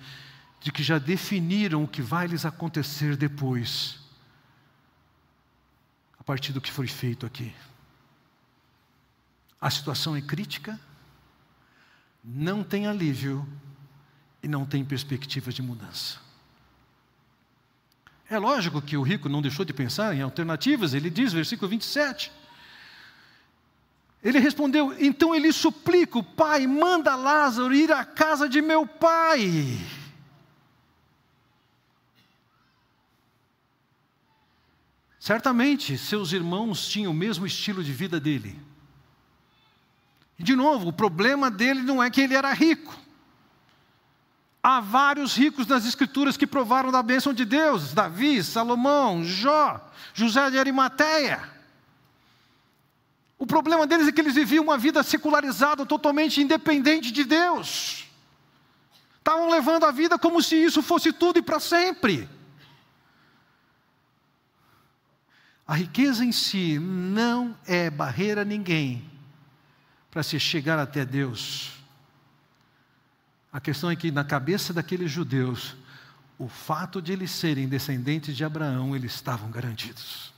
de 0.61 0.73
que 0.73 0.83
já 0.83 0.99
definiram 0.99 1.85
o 1.85 1.89
que 1.89 2.03
vai 2.03 2.27
lhes 2.27 2.45
acontecer 2.45 3.17
depois, 3.17 4.01
a 6.19 6.25
partir 6.25 6.53
do 6.53 6.61
que 6.61 6.73
foi 6.73 6.89
feito 6.89 7.25
aqui 7.25 7.55
a 9.61 9.71
situação 9.71 10.17
é 10.17 10.21
crítica, 10.21 10.81
não 12.25 12.65
tem 12.65 12.87
alívio 12.87 13.47
e 14.43 14.49
não 14.49 14.65
tem 14.65 14.85
perspectiva 14.85 15.53
de 15.53 15.61
mudança. 15.61 16.19
É 18.29 18.39
lógico 18.39 18.81
que 18.81 18.97
o 18.97 19.03
rico 19.03 19.29
não 19.29 19.43
deixou 19.43 19.65
de 19.65 19.73
pensar 19.73 20.15
em 20.15 20.23
alternativas, 20.23 20.95
ele 20.95 21.11
diz, 21.11 21.33
versículo 21.33 21.69
27. 21.69 22.33
Ele 24.23 24.39
respondeu: 24.39 24.95
Então 25.01 25.35
ele 25.35 25.53
suplica 25.53 26.19
o 26.19 26.23
pai, 26.23 26.67
manda 26.67 27.17
Lázaro 27.17 27.75
ir 27.75 27.91
à 27.91 28.05
casa 28.05 28.49
de 28.49 28.63
meu 28.63 28.87
pai. 28.87 29.79
Certamente 35.19 35.99
seus 35.99 36.33
irmãos 36.33 36.89
tinham 36.89 37.13
o 37.13 37.15
mesmo 37.15 37.47
estilo 37.47 37.83
de 37.83 37.93
vida 37.93 38.21
dele. 38.21 38.70
E 40.41 40.43
de 40.43 40.57
novo, 40.57 40.89
o 40.89 40.93
problema 40.93 41.51
dele 41.51 41.83
não 41.83 42.03
é 42.03 42.09
que 42.09 42.23
ele 42.23 42.35
era 42.35 42.51
rico. 42.55 42.99
Há 44.63 44.81
vários 44.81 45.37
ricos 45.37 45.67
nas 45.67 45.85
Escrituras 45.85 46.35
que 46.35 46.47
provaram 46.47 46.91
da 46.91 47.03
bênção 47.03 47.35
de 47.35 47.45
Deus: 47.45 47.93
Davi, 47.93 48.43
Salomão, 48.43 49.23
Jó, 49.23 49.79
José 50.15 50.51
de 50.51 50.59
Arimateia. 50.59 51.47
O 53.39 53.47
problema 53.47 53.87
deles 53.87 54.09
é 54.09 54.13
que 54.13 54.19
eles 54.23 54.35
viviam 54.35 54.65
uma 54.65 54.79
vida 54.79 55.03
secularizada, 55.03 55.85
totalmente 55.85 56.41
independente 56.41 57.11
de 57.13 57.23
Deus. 57.23 58.07
Estavam 59.19 59.51
levando 59.51 59.85
a 59.85 59.91
vida 59.91 60.19
como 60.19 60.43
se 60.43 60.57
isso 60.57 60.81
fosse 60.81 61.13
tudo 61.13 61.39
e 61.39 61.43
para 61.43 61.61
sempre. 61.61 62.27
A 65.67 65.75
riqueza 65.75 66.25
em 66.25 66.33
si 66.33 66.79
não 66.79 67.55
é 67.67 67.91
barreira 67.91 68.41
a 68.41 68.45
ninguém 68.45 69.10
para 70.11 70.23
se 70.23 70.39
chegar 70.41 70.79
até 70.79 71.05
Deus. 71.05 71.73
A 73.53 73.61
questão 73.61 73.91
é 73.91 73.97
que 73.97 74.11
na 74.11 74.25
cabeça 74.25 74.73
daqueles 74.73 75.11
judeus, 75.11 75.77
o 76.39 76.49
fato 76.49 77.03
de 77.03 77.13
eles 77.13 77.31
serem 77.31 77.69
descendentes 77.69 78.37
de 78.37 78.45
Abraão, 78.45 78.95
eles 78.95 79.15
estavam 79.15 79.51
garantidos. 79.51 80.33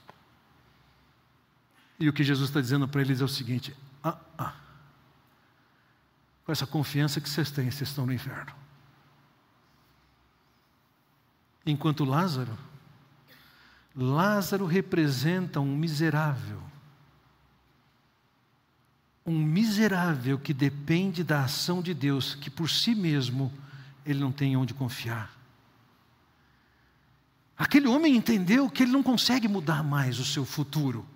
E 1.98 2.08
o 2.08 2.12
que 2.12 2.24
Jesus 2.24 2.50
está 2.50 2.60
dizendo 2.60 2.88
para 2.88 3.00
eles 3.00 3.20
é 3.20 3.24
o 3.24 3.28
seguinte: 3.28 3.76
ah, 4.02 4.18
ah, 4.36 4.54
com 6.44 6.50
essa 6.50 6.66
confiança 6.66 7.20
que 7.20 7.28
vocês 7.28 7.50
têm, 7.50 7.70
vocês 7.70 7.88
estão 7.88 8.06
no 8.06 8.12
inferno. 8.12 8.52
Enquanto 11.64 12.04
Lázaro, 12.04 12.58
Lázaro 13.94 14.66
representa 14.66 15.60
um 15.60 15.76
miserável, 15.76 16.60
um 19.24 19.38
miserável 19.38 20.38
que 20.38 20.52
depende 20.52 21.22
da 21.22 21.44
ação 21.44 21.80
de 21.80 21.94
Deus, 21.94 22.34
que 22.34 22.50
por 22.50 22.68
si 22.68 22.94
mesmo 22.94 23.52
ele 24.04 24.18
não 24.18 24.32
tem 24.32 24.56
onde 24.56 24.74
confiar. 24.74 25.30
Aquele 27.56 27.86
homem 27.86 28.16
entendeu 28.16 28.68
que 28.68 28.82
ele 28.82 28.90
não 28.90 29.02
consegue 29.02 29.46
mudar 29.46 29.84
mais 29.84 30.18
o 30.18 30.24
seu 30.24 30.44
futuro, 30.44 31.06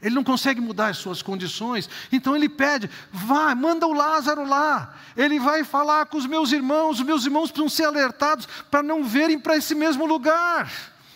Ele 0.00 0.14
não 0.14 0.24
consegue 0.24 0.58
mudar 0.58 0.88
as 0.88 0.96
suas 0.96 1.20
condições, 1.20 1.90
então 2.10 2.34
ele 2.34 2.48
pede: 2.48 2.88
vai, 3.12 3.54
manda 3.54 3.86
o 3.86 3.92
Lázaro 3.92 4.48
lá. 4.48 4.94
Ele 5.14 5.38
vai 5.38 5.62
falar 5.62 6.06
com 6.06 6.16
os 6.16 6.24
meus 6.24 6.52
irmãos, 6.52 7.00
os 7.00 7.04
meus 7.04 7.26
irmãos 7.26 7.50
precisam 7.50 7.68
ser 7.68 7.84
alertados 7.84 8.48
para 8.70 8.82
não 8.82 9.04
verem 9.04 9.38
para 9.38 9.58
esse 9.58 9.74
mesmo 9.74 10.06
lugar. 10.06 10.72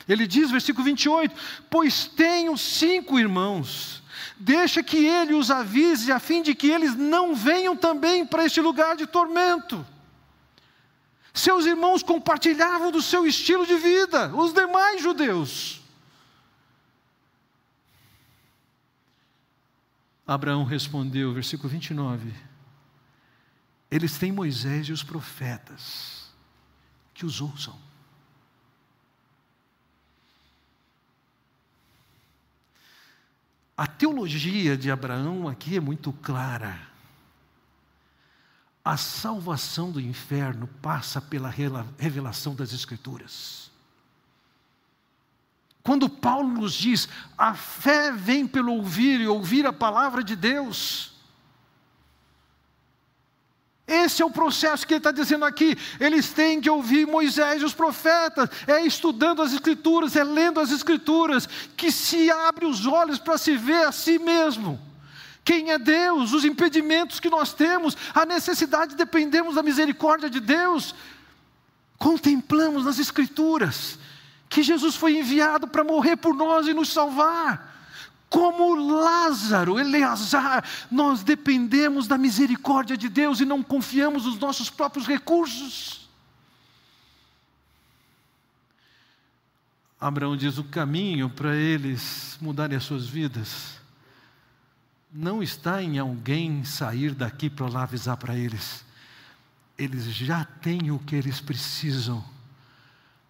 Ele 0.07 0.27
diz, 0.27 0.51
versículo 0.51 0.85
28, 0.85 1.35
pois 1.71 2.07
tenho 2.07 2.59
cinco 2.59 3.19
irmãos, 3.19 4.03
deixa 4.37 4.83
que 4.83 4.97
ele 4.97 5.35
os 5.35 5.51
avise, 5.51 6.11
a 6.11 6.19
fim 6.19 6.43
de 6.43 6.55
que 6.55 6.69
eles 6.69 6.95
não 6.95 7.35
venham 7.35 7.77
também 7.77 8.27
para 8.27 8.45
este 8.45 8.61
lugar 8.61 8.97
de 8.97 9.07
tormento. 9.07 9.85
Seus 11.33 11.67
irmãos 11.67 12.03
compartilhavam 12.03 12.93
do 12.93 13.03
seu 13.03 13.27
estilo 13.27 13.67
de 13.67 13.77
vida, 13.77 14.35
os 14.35 14.53
demais 14.53 15.03
judeus. 15.03 15.83
Abraão 20.27 20.65
respondeu, 20.65 21.35
versículo 21.35 21.69
29, 21.69 22.33
eles 23.91 24.17
têm 24.17 24.33
Moisés 24.33 24.89
e 24.89 24.93
os 24.93 25.03
profetas, 25.03 26.33
que 27.13 27.27
os 27.27 27.41
ouçam. 27.41 27.84
A 33.77 33.87
teologia 33.87 34.77
de 34.77 34.91
Abraão 34.91 35.49
aqui 35.49 35.77
é 35.77 35.81
muito 35.81 36.13
clara. 36.13 36.81
A 38.85 38.97
salvação 38.97 39.91
do 39.91 40.01
inferno 40.01 40.69
passa 40.81 41.21
pela 41.21 41.53
revelação 41.99 42.55
das 42.55 42.73
Escrituras. 42.73 43.71
Quando 45.83 46.09
Paulo 46.09 46.49
nos 46.49 46.73
diz, 46.75 47.09
a 47.37 47.55
fé 47.55 48.13
vem 48.13 48.47
pelo 48.47 48.73
ouvir 48.73 49.21
e 49.21 49.27
ouvir 49.27 49.67
a 49.67 49.73
palavra 49.73 50.23
de 50.23 50.37
Deus. 50.37 51.14
Esse 53.87 54.23
é 54.23 54.25
o 54.25 54.31
processo 54.31 54.87
que 54.87 54.95
ele 54.95 54.99
está 54.99 55.11
dizendo 55.11 55.45
aqui. 55.45 55.77
Eles 56.01 56.31
têm 56.31 56.61
que 56.61 56.71
ouvir 56.71 57.07
Moisés 57.07 57.61
e 57.61 57.65
os 57.65 57.75
profetas. 57.75 58.49
É 58.67 58.81
estudando 58.81 59.43
as 59.43 59.53
Escrituras, 59.53 60.17
é 60.17 60.25
lendo 60.25 60.59
as 60.59 60.71
Escrituras, 60.71 61.47
que 61.77 61.93
se 61.93 62.31
abre 62.31 62.65
os 62.65 62.87
olhos 62.87 63.19
para 63.19 63.37
se 63.37 63.57
ver 63.57 63.87
a 63.87 63.93
si 63.93 64.19
mesmo. 64.19 64.81
Quem 65.45 65.71
é 65.71 65.79
Deus, 65.79 66.33
os 66.33 66.47
impedimentos 66.47 67.21
que 67.21 67.29
nós 67.29 67.53
temos, 67.53 67.95
a 68.15 68.25
necessidade 68.25 68.93
de 68.93 68.97
dependermos 68.97 69.57
da 69.57 69.63
misericórdia 69.63 70.31
de 70.31 70.41
Deus. 70.41 70.95
Contemplamos 71.99 72.87
nas 72.87 72.99
Escrituras 72.99 73.99
que 74.49 74.63
Jesus 74.63 74.97
foi 74.97 75.19
enviado 75.19 75.69
para 75.69 75.85
morrer 75.85 76.17
por 76.17 76.35
nós 76.35 76.67
e 76.67 76.73
nos 76.73 76.91
salvar. 76.91 77.74
Como 78.35 78.75
Lázaro, 78.75 79.79
Eleazar, 79.79 80.65
nós 80.91 81.23
dependemos 81.23 82.09
da 82.09 82.19
misericórdia 82.19 82.97
de 82.97 83.09
Deus 83.09 83.39
e 83.39 83.45
não 83.45 83.63
confiamos 83.63 84.25
nos 84.25 84.41
nossos 84.41 84.69
próprios 84.69 85.07
recursos. 85.07 86.09
Abraão 90.01 90.37
diz: 90.37 90.59
o 90.59 90.65
caminho 90.65 91.31
para 91.31 91.55
eles 91.55 92.37
mudarem 92.41 92.77
as 92.77 92.83
suas 92.83 93.07
vidas 93.07 93.79
não 95.13 95.41
está 95.41 95.81
em 95.81 96.01
alguém 96.01 96.65
sair 96.65 97.15
daqui 97.15 97.49
para 97.49 97.69
lá 97.69 97.85
avisar 97.85 98.17
para 98.17 98.35
eles. 98.35 98.85
Eles 99.79 100.07
já 100.07 100.45
têm 100.45 100.91
o 100.91 100.99
que 100.99 101.15
eles 101.15 101.41
precisam. 101.41 102.25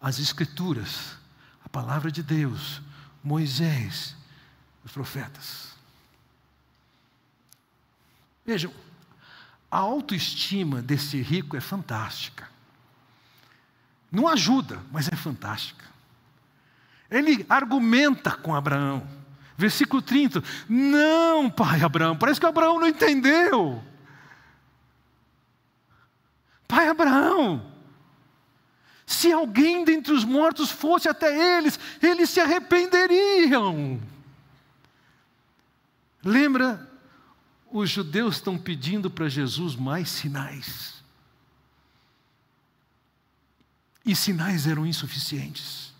As 0.01 0.19
Escrituras, 0.19 1.19
a 1.63 1.69
palavra 1.69 2.11
de 2.11 2.23
Deus, 2.23 2.81
Moisés, 3.23 4.17
os 4.85 4.93
profetas. 4.93 5.74
Vejam, 8.45 8.72
a 9.70 9.78
autoestima 9.78 10.82
desse 10.82 11.20
rico 11.20 11.57
é 11.57 11.61
fantástica. 11.61 12.49
Não 14.11 14.28
ajuda, 14.28 14.80
mas 14.93 15.09
é 15.09 15.16
fantástica. 15.16 15.85
Ele 17.11 17.45
argumenta 17.49 18.30
com 18.30 18.55
Abraão. 18.55 19.07
Versículo 19.57 20.03
30. 20.03 20.43
Não, 20.68 21.49
pai 21.49 21.82
Abraão, 21.82 22.16
parece 22.16 22.39
que 22.39 22.47
Abraão 22.47 22.78
não 22.78 22.87
entendeu. 22.87 23.82
Pai 26.68 26.89
Abraão, 26.89 27.72
se 29.07 29.32
alguém 29.32 29.85
dentre 29.85 30.12
os 30.12 30.24
mortos 30.24 30.70
fosse 30.70 31.09
até 31.09 31.57
eles, 31.57 31.78
eles 32.03 32.30
se 32.30 32.41
arrependeriam. 32.41 34.01
Lembra, 36.25 36.91
os 37.70 37.91
judeus 37.91 38.37
estão 38.37 38.57
pedindo 38.57 39.11
para 39.11 39.29
Jesus 39.29 39.77
mais 39.77 40.09
sinais. 40.09 40.95
E 44.07 44.14
sinais 44.14 44.66
eram 44.66 44.87
insuficientes. 44.87 45.93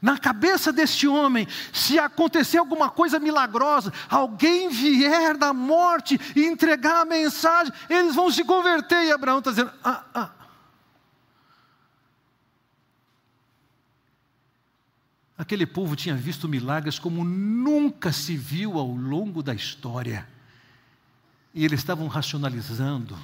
Na 0.00 0.18
cabeça 0.18 0.72
deste 0.72 1.08
homem, 1.08 1.48
se 1.72 1.98
acontecer 1.98 2.58
alguma 2.58 2.90
coisa 2.90 3.18
milagrosa, 3.18 3.92
alguém 4.08 4.68
vier 4.68 5.36
da 5.36 5.52
morte 5.52 6.20
e 6.36 6.44
entregar 6.44 7.00
a 7.00 7.04
mensagem, 7.04 7.72
eles 7.88 8.14
vão 8.14 8.30
se 8.30 8.44
converter. 8.44 9.04
E 9.04 9.12
Abraão 9.12 9.38
está 9.38 9.50
dizendo: 9.50 9.72
ah, 9.82 10.04
ah, 10.14 10.30
Aquele 15.38 15.66
povo 15.66 15.94
tinha 15.94 16.16
visto 16.16 16.48
milagres 16.48 16.98
como 16.98 17.22
nunca 17.22 18.10
se 18.10 18.36
viu 18.36 18.78
ao 18.78 18.88
longo 18.88 19.42
da 19.42 19.54
história. 19.54 20.26
E 21.52 21.64
eles 21.64 21.80
estavam 21.80 22.06
racionalizando, 22.08 23.18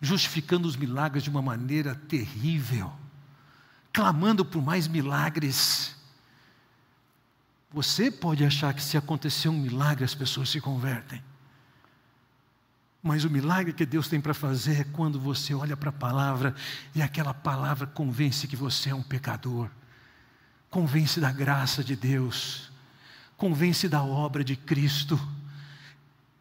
justificando 0.00 0.68
os 0.68 0.76
milagres 0.76 1.24
de 1.24 1.30
uma 1.30 1.42
maneira 1.42 1.94
terrível, 2.08 2.92
clamando 3.92 4.44
por 4.44 4.62
mais 4.62 4.86
milagres. 4.86 5.96
Você 7.72 8.08
pode 8.10 8.44
achar 8.44 8.72
que 8.74 8.82
se 8.82 8.96
acontecer 8.96 9.48
um 9.48 9.58
milagre 9.58 10.04
as 10.04 10.14
pessoas 10.14 10.48
se 10.50 10.60
convertem. 10.60 11.22
Mas 13.02 13.24
o 13.24 13.30
milagre 13.30 13.72
que 13.72 13.84
Deus 13.84 14.08
tem 14.08 14.20
para 14.20 14.32
fazer 14.32 14.80
é 14.80 14.84
quando 14.84 15.18
você 15.20 15.52
olha 15.52 15.76
para 15.76 15.90
a 15.90 15.92
palavra 15.92 16.54
e 16.94 17.02
aquela 17.02 17.34
palavra 17.34 17.88
convence 17.88 18.46
que 18.46 18.56
você 18.56 18.90
é 18.90 18.94
um 18.94 19.02
pecador 19.02 19.68
convence 20.74 21.20
da 21.20 21.30
graça 21.30 21.84
de 21.84 21.94
Deus, 21.94 22.68
convence 23.36 23.88
da 23.88 24.02
obra 24.02 24.42
de 24.42 24.56
Cristo. 24.56 25.16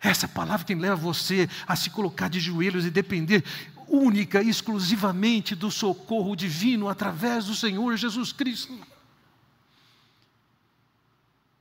Essa 0.02 0.28
palavra 0.28 0.66
que 0.66 0.74
leva 0.74 0.96
você 0.96 1.48
a 1.68 1.76
se 1.76 1.92
colocar 1.92 2.30
de 2.30 2.40
joelhos 2.40 2.84
e 2.84 2.90
depender 2.90 3.44
única 3.88 4.42
e 4.42 4.50
exclusivamente 4.50 5.54
do 5.54 5.70
socorro 5.70 6.36
divino 6.36 6.90
através 6.90 7.46
do 7.46 7.54
Senhor 7.54 7.96
Jesus 7.96 8.34
Cristo. 8.34 8.76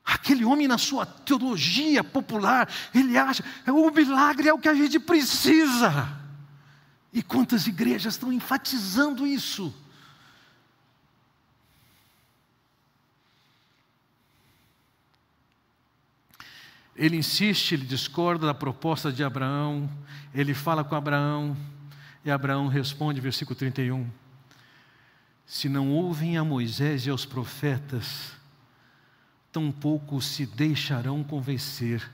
Aquele 0.02 0.42
homem, 0.42 0.66
na 0.66 0.78
sua 0.78 1.04
teologia 1.04 2.02
popular, 2.02 2.72
ele 2.94 3.18
acha 3.18 3.44
o 3.66 3.90
milagre 3.90 4.48
é 4.48 4.54
o 4.54 4.58
que 4.58 4.68
a 4.70 4.74
gente 4.74 4.98
precisa. 4.98 6.08
E 7.12 7.22
quantas 7.22 7.66
igrejas 7.66 8.14
estão 8.14 8.32
enfatizando 8.32 9.26
isso? 9.26 9.74
Ele 16.94 17.16
insiste, 17.16 17.72
ele 17.72 17.86
discorda 17.86 18.46
da 18.46 18.54
proposta 18.54 19.10
de 19.10 19.24
Abraão, 19.24 19.90
ele 20.34 20.52
fala 20.52 20.84
com 20.84 20.94
Abraão, 20.94 21.56
e 22.24 22.30
Abraão 22.30 22.68
responde, 22.68 23.20
versículo 23.20 23.56
31. 23.56 24.08
Se 25.46 25.68
não 25.68 25.90
ouvem 25.90 26.36
a 26.36 26.44
Moisés 26.44 27.06
e 27.06 27.10
aos 27.10 27.24
profetas, 27.24 28.32
tampouco 29.50 30.20
se 30.20 30.46
deixarão 30.46 31.24
convencer, 31.24 32.08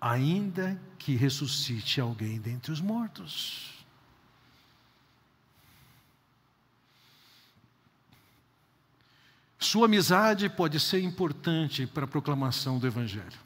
ainda 0.00 0.80
que 0.98 1.14
ressuscite 1.14 2.00
alguém 2.00 2.40
dentre 2.40 2.72
os 2.72 2.80
mortos. 2.80 3.84
Sua 9.58 9.86
amizade 9.86 10.48
pode 10.48 10.78
ser 10.78 11.00
importante 11.02 11.86
para 11.86 12.04
a 12.04 12.08
proclamação 12.08 12.78
do 12.78 12.86
Evangelho. 12.86 13.43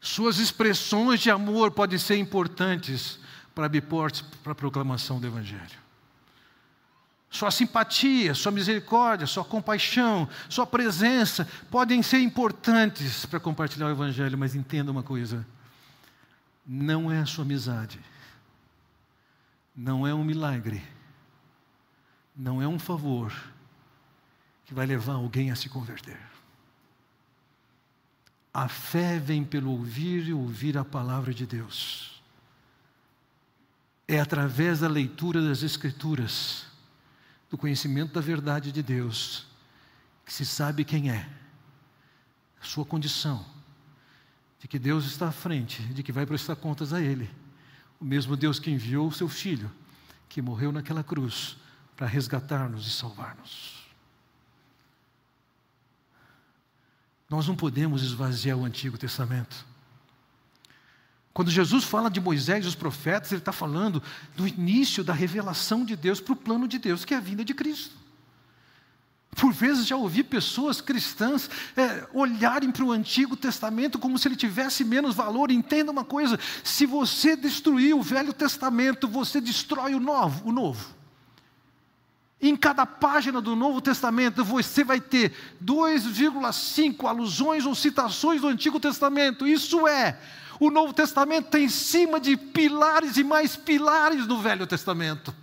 Suas 0.00 0.38
expressões 0.38 1.20
de 1.20 1.30
amor 1.30 1.72
podem 1.72 1.98
ser 1.98 2.16
importantes 2.16 3.18
para 3.54 3.66
abrir 3.66 3.82
portas 3.82 4.22
para 4.42 4.52
a 4.52 4.54
proclamação 4.54 5.20
do 5.20 5.26
Evangelho. 5.26 5.78
Sua 7.28 7.50
simpatia, 7.50 8.34
sua 8.34 8.50
misericórdia, 8.50 9.26
sua 9.26 9.44
compaixão, 9.44 10.28
sua 10.48 10.66
presença 10.66 11.46
podem 11.70 12.02
ser 12.02 12.18
importantes 12.20 13.24
para 13.26 13.38
compartilhar 13.38 13.86
o 13.86 13.90
Evangelho, 13.90 14.36
mas 14.36 14.54
entenda 14.54 14.90
uma 14.90 15.02
coisa: 15.02 15.46
não 16.66 17.12
é 17.12 17.18
a 17.20 17.26
sua 17.26 17.44
amizade, 17.44 18.00
não 19.76 20.06
é 20.06 20.14
um 20.14 20.24
milagre, 20.24 20.82
não 22.34 22.60
é 22.60 22.66
um 22.66 22.78
favor 22.78 23.32
que 24.64 24.74
vai 24.74 24.86
levar 24.86 25.14
alguém 25.14 25.50
a 25.50 25.56
se 25.56 25.68
converter. 25.68 26.29
A 28.52 28.68
fé 28.68 29.18
vem 29.18 29.44
pelo 29.44 29.70
ouvir 29.70 30.28
e 30.28 30.32
ouvir 30.32 30.76
a 30.76 30.84
palavra 30.84 31.32
de 31.32 31.46
Deus. 31.46 32.20
É 34.08 34.18
através 34.20 34.80
da 34.80 34.88
leitura 34.88 35.40
das 35.40 35.62
Escrituras, 35.62 36.66
do 37.48 37.56
conhecimento 37.56 38.12
da 38.12 38.20
verdade 38.20 38.72
de 38.72 38.82
Deus, 38.82 39.46
que 40.26 40.32
se 40.32 40.44
sabe 40.44 40.84
quem 40.84 41.10
é, 41.10 41.28
a 42.60 42.64
sua 42.64 42.84
condição, 42.84 43.46
de 44.58 44.66
que 44.66 44.78
Deus 44.78 45.04
está 45.06 45.28
à 45.28 45.32
frente, 45.32 45.82
de 45.82 46.02
que 46.02 46.12
vai 46.12 46.26
prestar 46.26 46.56
contas 46.56 46.92
a 46.92 47.00
Ele. 47.00 47.30
O 48.00 48.04
mesmo 48.04 48.36
Deus 48.36 48.58
que 48.58 48.70
enviou 48.70 49.08
o 49.08 49.12
seu 49.12 49.28
Filho, 49.28 49.70
que 50.28 50.42
morreu 50.42 50.72
naquela 50.72 51.04
cruz 51.04 51.56
para 51.96 52.06
resgatar-nos 52.06 52.86
e 52.86 52.90
salvar-nos. 52.90 53.79
Nós 57.30 57.46
não 57.46 57.54
podemos 57.54 58.02
esvaziar 58.02 58.58
o 58.58 58.64
Antigo 58.64 58.98
Testamento. 58.98 59.64
Quando 61.32 61.48
Jesus 61.48 61.84
fala 61.84 62.10
de 62.10 62.20
Moisés 62.20 62.64
e 62.64 62.68
os 62.68 62.74
profetas, 62.74 63.30
ele 63.30 63.40
está 63.40 63.52
falando 63.52 64.02
do 64.36 64.48
início 64.48 65.04
da 65.04 65.12
revelação 65.12 65.84
de 65.84 65.94
Deus 65.94 66.20
para 66.20 66.32
o 66.32 66.36
plano 66.36 66.66
de 66.66 66.76
Deus, 66.76 67.04
que 67.04 67.14
é 67.14 67.16
a 67.16 67.20
vinda 67.20 67.44
de 67.44 67.54
Cristo. 67.54 67.94
Por 69.36 69.52
vezes 69.52 69.86
já 69.86 69.94
ouvi 69.94 70.24
pessoas 70.24 70.80
cristãs 70.80 71.48
é, 71.76 72.04
olharem 72.12 72.72
para 72.72 72.84
o 72.84 72.90
Antigo 72.90 73.36
Testamento 73.36 73.96
como 73.96 74.18
se 74.18 74.26
ele 74.26 74.34
tivesse 74.34 74.82
menos 74.82 75.14
valor. 75.14 75.52
Entenda 75.52 75.92
uma 75.92 76.04
coisa: 76.04 76.36
se 76.64 76.84
você 76.84 77.36
destruir 77.36 77.94
o 77.94 78.02
Velho 78.02 78.32
Testamento, 78.32 79.06
você 79.06 79.40
destrói 79.40 79.94
o 79.94 80.00
Novo. 80.00 80.48
O 80.48 80.52
novo. 80.52 80.99
Em 82.42 82.56
cada 82.56 82.86
página 82.86 83.40
do 83.40 83.54
Novo 83.54 83.80
Testamento 83.80 84.42
você 84.42 84.82
vai 84.82 85.00
ter 85.00 85.32
2,5 85.62 87.06
alusões 87.06 87.66
ou 87.66 87.74
citações 87.74 88.40
do 88.40 88.48
Antigo 88.48 88.80
Testamento. 88.80 89.46
Isso 89.46 89.86
é, 89.86 90.18
o 90.58 90.70
Novo 90.70 90.92
Testamento 90.94 91.48
tem 91.48 91.64
em 91.64 91.68
cima 91.68 92.18
de 92.18 92.36
pilares 92.36 93.18
e 93.18 93.24
mais 93.24 93.56
pilares 93.56 94.26
do 94.26 94.40
Velho 94.40 94.66
Testamento. 94.66 95.34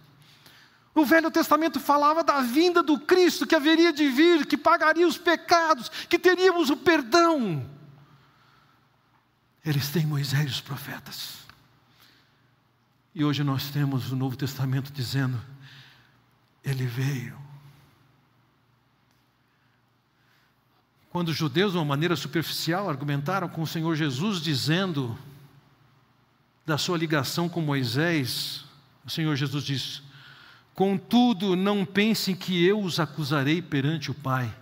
O 0.96 1.06
Velho 1.06 1.30
Testamento 1.30 1.80
falava 1.80 2.24
da 2.24 2.42
vinda 2.42 2.82
do 2.82 3.00
Cristo 3.00 3.46
que 3.46 3.56
haveria 3.56 3.94
de 3.94 4.08
vir, 4.08 4.48
que 4.48 4.58
pagaria 4.58 5.08
os 5.08 5.18
pecados, 5.20 5.90
que 6.10 6.18
teríamos 6.18 6.72
o 6.72 6.78
perdão. 6.78 7.64
Eles 9.64 9.90
têm 9.90 10.08
Moisés 10.08 10.46
e 10.46 10.54
os 10.54 10.62
profetas. 10.62 11.38
E 13.14 13.24
hoje 13.24 13.44
nós 13.44 13.70
temos 13.70 14.12
o 14.12 14.16
Novo 14.16 14.36
Testamento 14.36 14.92
dizendo: 14.92 15.40
ele 16.70 16.86
veio. 16.86 17.38
Quando 21.10 21.30
os 21.30 21.36
judeus, 21.36 21.72
de 21.72 21.78
uma 21.78 21.86
maneira 21.86 22.16
superficial, 22.16 22.90
argumentaram 22.90 23.48
com 23.48 23.62
o 23.62 23.68
Senhor 23.68 23.96
Jesus, 23.96 24.42
dizendo 24.42 25.18
da 26.66 26.78
sua 26.78 26.98
ligação 26.98 27.48
com 27.48 27.62
Moisés, 27.62 28.66
o 29.06 29.10
Senhor 29.10 29.36
Jesus 29.36 29.64
disse: 29.64 30.02
Contudo, 30.76 31.56
não 31.56 31.86
pensem 31.86 32.36
que 32.36 32.64
eu 32.66 32.82
os 32.82 33.00
acusarei 33.00 33.62
perante 33.62 34.12
o 34.12 34.14
Pai. 34.14 34.54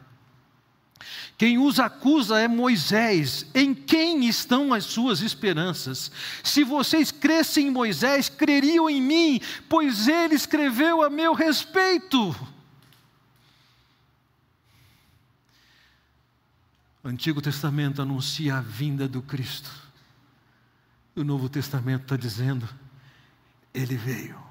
Quem 1.37 1.57
os 1.57 1.79
acusa 1.79 2.39
é 2.39 2.47
Moisés, 2.47 3.45
em 3.53 3.73
quem 3.73 4.25
estão 4.25 4.73
as 4.73 4.85
suas 4.85 5.21
esperanças? 5.21 6.09
Se 6.43 6.63
vocês 6.63 7.11
crescem 7.11 7.67
em 7.67 7.71
Moisés, 7.71 8.29
creriam 8.29 8.89
em 8.89 9.01
mim, 9.01 9.41
pois 9.67 10.07
ele 10.07 10.35
escreveu 10.35 11.03
a 11.03 11.09
meu 11.09 11.33
respeito. 11.33 12.33
O 17.03 17.07
Antigo 17.07 17.41
Testamento 17.41 18.01
anuncia 18.01 18.55
a 18.55 18.61
vinda 18.61 19.07
do 19.07 19.21
Cristo, 19.21 19.69
o 21.15 21.23
Novo 21.23 21.47
Testamento 21.47 22.03
está 22.03 22.17
dizendo, 22.17 22.67
ele 23.73 23.95
veio. 23.95 24.44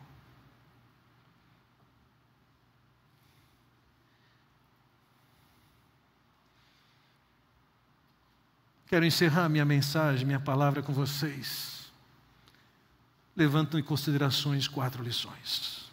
Quero 8.94 9.06
encerrar 9.06 9.48
minha 9.48 9.64
mensagem, 9.64 10.24
minha 10.24 10.38
palavra 10.38 10.80
com 10.80 10.92
vocês, 10.92 11.90
levantando 13.34 13.80
em 13.80 13.82
considerações 13.82 14.68
quatro 14.68 15.02
lições. 15.02 15.90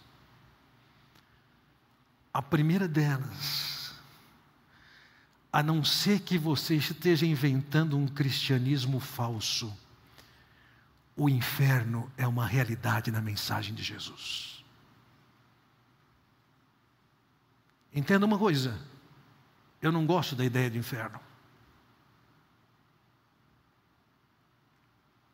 A 2.32 2.43
primeira 2.43 2.88
delas, 2.88 3.95
a 5.52 5.64
não 5.64 5.84
ser 5.84 6.20
que 6.20 6.38
você 6.38 6.76
esteja 6.76 7.26
inventando 7.26 7.97
um 7.97 8.08
cristianismo 8.08 8.99
falso, 8.99 9.76
o 11.18 11.28
inferno 11.28 12.08
é 12.16 12.28
uma 12.28 12.45
realidade 12.45 13.10
na 13.10 13.20
mensagem 13.20 13.74
de 13.74 13.82
Jesus. 13.82 14.64
Entenda 17.91 18.28
uma 18.28 18.38
coisa, 18.38 18.80
eu 19.82 19.91
não 19.91 20.06
gosto 20.06 20.36
da 20.36 20.45
ideia 20.45 20.70
de 20.70 20.78
inferno. 20.78 21.31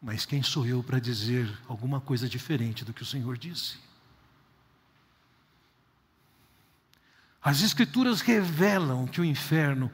Mas 0.01 0.25
quem 0.25 0.43
sou 0.43 0.65
eu 0.65 0.83
para 0.83 0.99
dizer 0.99 1.51
alguma 1.67 1.99
coisa 1.99 2.29
diferente 2.29 2.85
do 2.85 2.93
que 2.93 3.01
o 3.01 3.05
Senhor 3.05 3.37
disse? 3.37 3.77
As 7.41 7.61
Escrituras 7.61 8.21
revelam 8.21 9.07
que 9.07 9.21
o 9.21 9.25
inferno 9.25 9.91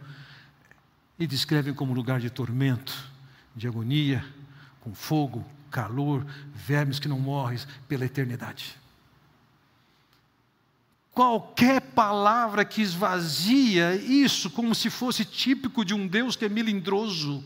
e 1.17 1.27
descrevem 1.27 1.73
como 1.73 1.93
lugar 1.93 2.19
de 2.19 2.29
tormento, 2.29 3.11
de 3.55 3.67
agonia, 3.67 4.25
com 4.81 4.93
fogo, 4.93 5.45
calor, 5.69 6.25
vermes 6.53 6.99
que 6.99 7.07
não 7.07 7.19
morrem 7.19 7.59
pela 7.87 8.05
eternidade. 8.05 8.77
Qualquer 11.11 11.79
palavra 11.79 12.65
que 12.65 12.81
esvazia 12.81 13.95
isso 13.95 14.49
como 14.49 14.73
se 14.73 14.89
fosse 14.89 15.23
típico 15.23 15.85
de 15.85 15.93
um 15.93 16.07
Deus 16.07 16.35
que 16.35 16.45
é 16.45 16.49
melindroso, 16.49 17.43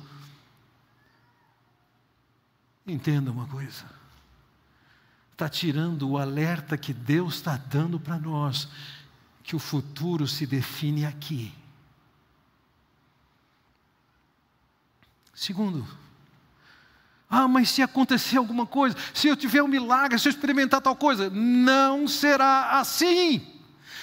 Entenda 2.87 3.29
uma 3.31 3.45
coisa. 3.47 3.83
Está 5.33 5.49
tirando 5.49 6.09
o 6.09 6.17
alerta 6.17 6.77
que 6.77 6.93
Deus 6.93 7.35
está 7.35 7.57
dando 7.57 7.99
para 7.99 8.17
nós, 8.17 8.69
que 9.43 9.55
o 9.55 9.59
futuro 9.59 10.25
se 10.25 10.47
define 10.47 11.05
aqui. 11.05 11.53
Segundo, 15.33 15.87
ah, 17.29 17.47
mas 17.47 17.69
se 17.69 17.81
acontecer 17.81 18.37
alguma 18.37 18.65
coisa, 18.65 18.95
se 19.13 19.27
eu 19.27 19.35
tiver 19.35 19.61
um 19.61 19.67
milagre, 19.67 20.17
se 20.17 20.27
eu 20.27 20.31
experimentar 20.31 20.81
tal 20.81 20.95
coisa, 20.95 21.29
não 21.29 22.07
será 22.07 22.79
assim. 22.79 23.45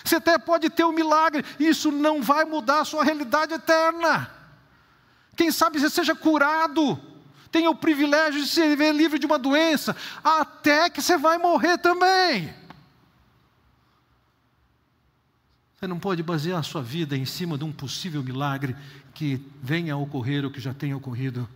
Você 0.04 0.16
até 0.16 0.36
pode 0.36 0.68
ter 0.68 0.84
um 0.84 0.92
milagre, 0.92 1.42
isso 1.58 1.90
não 1.90 2.22
vai 2.22 2.44
mudar 2.44 2.82
a 2.82 2.84
sua 2.84 3.02
realidade 3.02 3.54
eterna. 3.54 4.30
Quem 5.34 5.50
sabe 5.50 5.80
você 5.80 5.88
seja 5.88 6.14
curado, 6.14 7.00
tem 7.54 7.68
o 7.68 7.74
privilégio 7.76 8.42
de 8.42 8.48
ser 8.48 8.74
livre 8.92 9.16
de 9.16 9.26
uma 9.26 9.38
doença, 9.38 9.94
até 10.24 10.90
que 10.90 11.00
você 11.00 11.16
vai 11.16 11.38
morrer 11.38 11.78
também. 11.78 12.52
Você 15.76 15.86
não 15.86 16.00
pode 16.00 16.20
basear 16.20 16.58
a 16.58 16.64
sua 16.64 16.82
vida 16.82 17.16
em 17.16 17.24
cima 17.24 17.56
de 17.56 17.62
um 17.62 17.70
possível 17.70 18.24
milagre 18.24 18.74
que 19.14 19.40
venha 19.62 19.94
a 19.94 19.96
ocorrer 19.96 20.44
ou 20.44 20.50
que 20.50 20.60
já 20.60 20.74
tenha 20.74 20.96
ocorrido. 20.96 21.48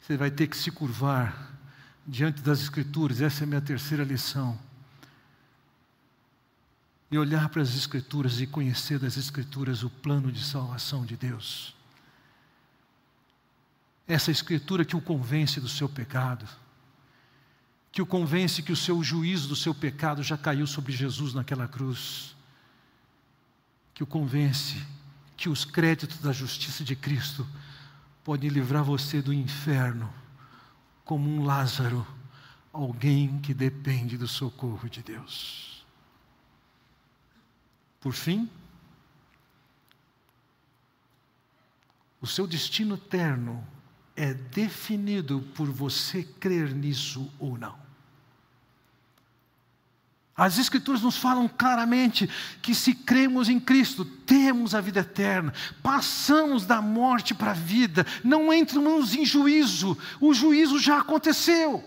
Você 0.00 0.16
vai 0.16 0.32
ter 0.32 0.48
que 0.48 0.56
se 0.56 0.72
curvar 0.72 1.52
diante 2.04 2.42
das 2.42 2.60
Escrituras, 2.60 3.20
essa 3.20 3.44
é 3.44 3.44
a 3.44 3.46
minha 3.46 3.60
terceira 3.60 4.02
lição. 4.02 4.58
E 7.08 7.16
olhar 7.16 7.48
para 7.50 7.62
as 7.62 7.76
Escrituras 7.76 8.40
e 8.40 8.48
conhecer 8.48 8.98
das 8.98 9.16
Escrituras 9.16 9.84
o 9.84 9.90
plano 9.90 10.32
de 10.32 10.42
salvação 10.42 11.06
de 11.06 11.16
Deus 11.16 11.72
essa 14.06 14.30
escritura 14.30 14.84
que 14.84 14.96
o 14.96 15.00
convence 15.00 15.60
do 15.60 15.68
seu 15.68 15.88
pecado, 15.88 16.46
que 17.90 18.02
o 18.02 18.06
convence 18.06 18.62
que 18.62 18.72
o 18.72 18.76
seu 18.76 19.02
juízo 19.02 19.48
do 19.48 19.56
seu 19.56 19.74
pecado 19.74 20.22
já 20.22 20.36
caiu 20.36 20.66
sobre 20.66 20.92
Jesus 20.92 21.34
naquela 21.34 21.68
cruz, 21.68 22.34
que 23.94 24.02
o 24.02 24.06
convence 24.06 24.82
que 25.36 25.48
os 25.48 25.64
créditos 25.64 26.18
da 26.18 26.32
justiça 26.32 26.84
de 26.84 26.94
Cristo 26.94 27.46
podem 28.24 28.48
livrar 28.48 28.84
você 28.84 29.20
do 29.20 29.32
inferno, 29.32 30.12
como 31.04 31.28
um 31.28 31.44
Lázaro, 31.44 32.06
alguém 32.72 33.40
que 33.40 33.52
depende 33.52 34.16
do 34.16 34.28
socorro 34.28 34.88
de 34.88 35.02
Deus. 35.02 35.84
Por 38.00 38.12
fim, 38.12 38.48
o 42.20 42.26
seu 42.26 42.46
destino 42.46 42.94
eterno 42.94 43.66
é 44.16 44.34
definido 44.34 45.40
por 45.54 45.68
você 45.68 46.22
crer 46.22 46.74
nisso 46.74 47.30
ou 47.38 47.56
não. 47.56 47.80
As 50.34 50.58
Escrituras 50.58 51.02
nos 51.02 51.18
falam 51.18 51.46
claramente 51.46 52.28
que 52.62 52.74
se 52.74 52.94
cremos 52.94 53.48
em 53.48 53.60
Cristo, 53.60 54.04
temos 54.04 54.74
a 54.74 54.80
vida 54.80 55.00
eterna, 55.00 55.52
passamos 55.82 56.64
da 56.64 56.80
morte 56.80 57.34
para 57.34 57.50
a 57.50 57.54
vida, 57.54 58.06
não 58.24 58.52
entramos 58.52 59.14
em 59.14 59.26
juízo, 59.26 59.96
o 60.20 60.32
juízo 60.32 60.78
já 60.78 60.98
aconteceu. 60.98 61.84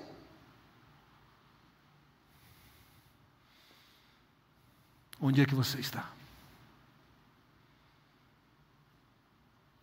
Onde 5.20 5.42
é 5.42 5.46
que 5.46 5.56
você 5.56 5.80
está? 5.80 6.15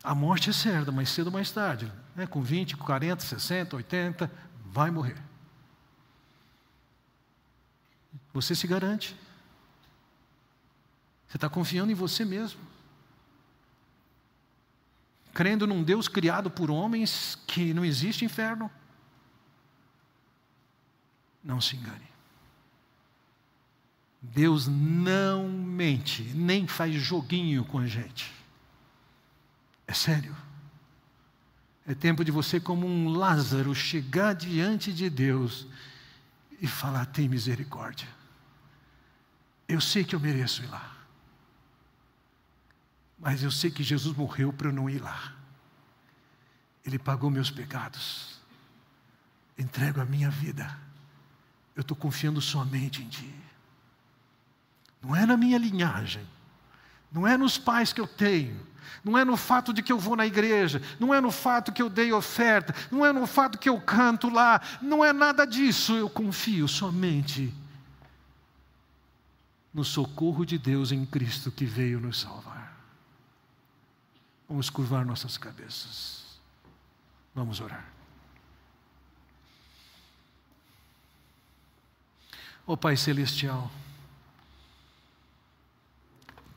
A 0.02 0.14
morte 0.14 0.50
é 0.50 0.52
certa, 0.52 0.90
mais 0.90 1.10
cedo 1.10 1.28
ou 1.28 1.32
mais 1.32 1.50
tarde, 1.50 1.90
né? 2.16 2.26
com 2.26 2.42
20, 2.42 2.76
40, 2.76 3.22
60, 3.22 3.76
80, 3.76 4.30
vai 4.66 4.90
morrer. 4.90 5.16
Você 8.32 8.54
se 8.54 8.66
garante. 8.66 9.16
Você 11.28 11.36
está 11.36 11.48
confiando 11.48 11.92
em 11.92 11.94
você 11.94 12.24
mesmo. 12.24 12.60
Crendo 15.32 15.66
num 15.66 15.82
Deus 15.82 16.08
criado 16.08 16.50
por 16.50 16.70
homens 16.70 17.38
que 17.46 17.72
não 17.72 17.84
existe 17.84 18.24
inferno. 18.24 18.70
Não 21.44 21.60
se 21.60 21.76
engane. 21.76 22.10
Deus 24.20 24.66
não 24.68 25.48
mente, 25.48 26.22
nem 26.34 26.66
faz 26.66 26.94
joguinho 26.94 27.64
com 27.64 27.78
a 27.78 27.86
gente. 27.86 28.41
É 29.92 29.94
sério. 29.94 30.34
É 31.86 31.94
tempo 31.94 32.24
de 32.24 32.30
você, 32.30 32.58
como 32.58 32.86
um 32.86 33.10
Lázaro, 33.10 33.74
chegar 33.74 34.34
diante 34.34 34.90
de 34.90 35.10
Deus 35.10 35.66
e 36.62 36.66
falar: 36.66 37.04
tem 37.04 37.28
misericórdia. 37.28 38.08
Eu 39.68 39.82
sei 39.82 40.02
que 40.02 40.14
eu 40.14 40.20
mereço 40.20 40.62
ir 40.62 40.68
lá. 40.68 40.96
Mas 43.18 43.42
eu 43.42 43.50
sei 43.50 43.70
que 43.70 43.82
Jesus 43.82 44.16
morreu 44.16 44.50
para 44.50 44.68
eu 44.68 44.72
não 44.72 44.88
ir 44.88 44.98
lá. 44.98 45.34
Ele 46.86 46.98
pagou 46.98 47.30
meus 47.30 47.50
pecados. 47.50 48.40
Entrego 49.58 50.00
a 50.00 50.06
minha 50.06 50.30
vida. 50.30 50.74
Eu 51.76 51.82
estou 51.82 51.96
confiando 51.96 52.40
somente 52.40 53.02
em 53.02 53.08
Ti. 53.10 53.34
Não 55.02 55.14
é 55.14 55.26
na 55.26 55.36
minha 55.36 55.58
linhagem. 55.58 56.26
Não 57.12 57.26
é 57.26 57.36
nos 57.36 57.58
pais 57.58 57.92
que 57.92 58.00
eu 58.00 58.06
tenho. 58.06 58.72
Não 59.04 59.18
é 59.18 59.24
no 59.24 59.36
fato 59.36 59.72
de 59.72 59.82
que 59.82 59.92
eu 59.92 59.98
vou 59.98 60.14
na 60.14 60.24
igreja, 60.24 60.80
não 61.00 61.12
é 61.12 61.20
no 61.20 61.32
fato 61.32 61.72
que 61.72 61.82
eu 61.82 61.90
dei 61.90 62.12
oferta, 62.12 62.72
não 62.88 63.04
é 63.04 63.12
no 63.12 63.26
fato 63.26 63.58
que 63.58 63.68
eu 63.68 63.80
canto 63.80 64.28
lá, 64.28 64.60
não 64.80 65.04
é 65.04 65.12
nada 65.12 65.44
disso. 65.44 65.94
Eu 65.96 66.08
confio 66.08 66.68
somente 66.68 67.52
no 69.74 69.84
socorro 69.84 70.44
de 70.44 70.56
Deus 70.56 70.92
em 70.92 71.04
Cristo 71.04 71.50
que 71.50 71.64
veio 71.64 71.98
nos 71.98 72.20
salvar. 72.20 72.76
Vamos 74.48 74.70
curvar 74.70 75.04
nossas 75.04 75.36
cabeças. 75.36 76.38
Vamos 77.34 77.60
orar. 77.60 77.90
Ó 82.66 82.74
oh, 82.74 82.76
Pai 82.76 82.96
Celestial, 82.96 83.70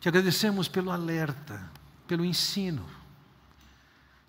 te 0.06 0.10
agradecemos 0.10 0.68
pelo 0.68 0.92
alerta, 0.92 1.68
pelo 2.06 2.24
ensino. 2.24 2.86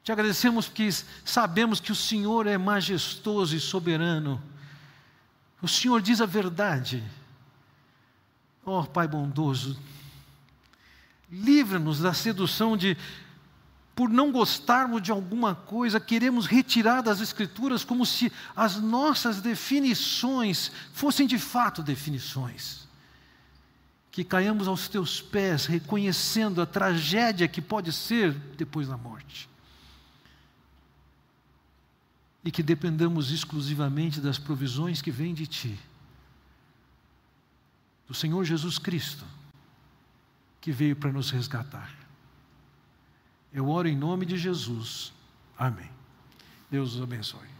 Te 0.03 0.11
agradecemos 0.11 0.67
porque 0.67 0.89
sabemos 1.23 1.81
que 1.81 1.93
o 1.93 1.95
Senhor 1.95 2.47
é 2.47 2.57
majestoso 2.57 3.55
e 3.55 3.61
soberano. 3.61 4.43
O 5.61 5.69
Senhor 5.69 6.01
diz 6.01 6.23
a 6.23 6.25
verdade 6.25 7.05
Ó 8.65 8.81
oh, 8.81 8.85
Pai 8.85 9.07
bondoso, 9.07 9.79
livra-nos 11.31 11.99
da 11.99 12.15
sedução 12.15 12.75
de, 12.75 12.97
por 13.95 14.09
não 14.09 14.33
gostarmos 14.33 15.03
de 15.03 15.11
alguma 15.11 15.55
coisa, 15.55 16.01
queremos 16.01 16.47
retirar 16.47 17.03
das 17.03 17.21
Escrituras 17.21 17.85
como 17.85 18.07
se 18.07 18.33
as 18.57 18.77
nossas 18.77 19.43
definições 19.43 20.73
fossem 20.95 21.27
de 21.27 21.39
fato 21.39 21.83
definições. 21.83 22.86
Que 24.17 24.25
caiamos 24.25 24.67
aos 24.67 24.89
teus 24.89 25.21
pés, 25.21 25.67
reconhecendo 25.67 26.63
a 26.63 26.65
tragédia 26.65 27.47
que 27.47 27.61
pode 27.61 27.93
ser 27.93 28.33
depois 28.33 28.89
da 28.89 28.97
morte. 28.97 29.47
E 32.43 32.51
que 32.51 32.63
dependamos 32.63 33.31
exclusivamente 33.31 34.19
das 34.19 34.39
provisões 34.39 35.03
que 35.03 35.11
vêm 35.11 35.35
de 35.35 35.47
Ti 35.47 35.79
do 38.09 38.15
Senhor 38.15 38.43
Jesus 38.43 38.79
Cristo, 38.79 39.27
que 40.63 40.73
veio 40.73 40.97
para 40.97 41.13
nos 41.13 41.31
resgatar. 41.31 41.95
Eu 43.53 43.69
oro 43.69 43.87
em 43.87 43.95
nome 43.95 44.25
de 44.25 44.39
Jesus. 44.39 45.13
Amém. 45.59 45.91
Deus 46.71 46.95
os 46.95 47.03
abençoe. 47.03 47.56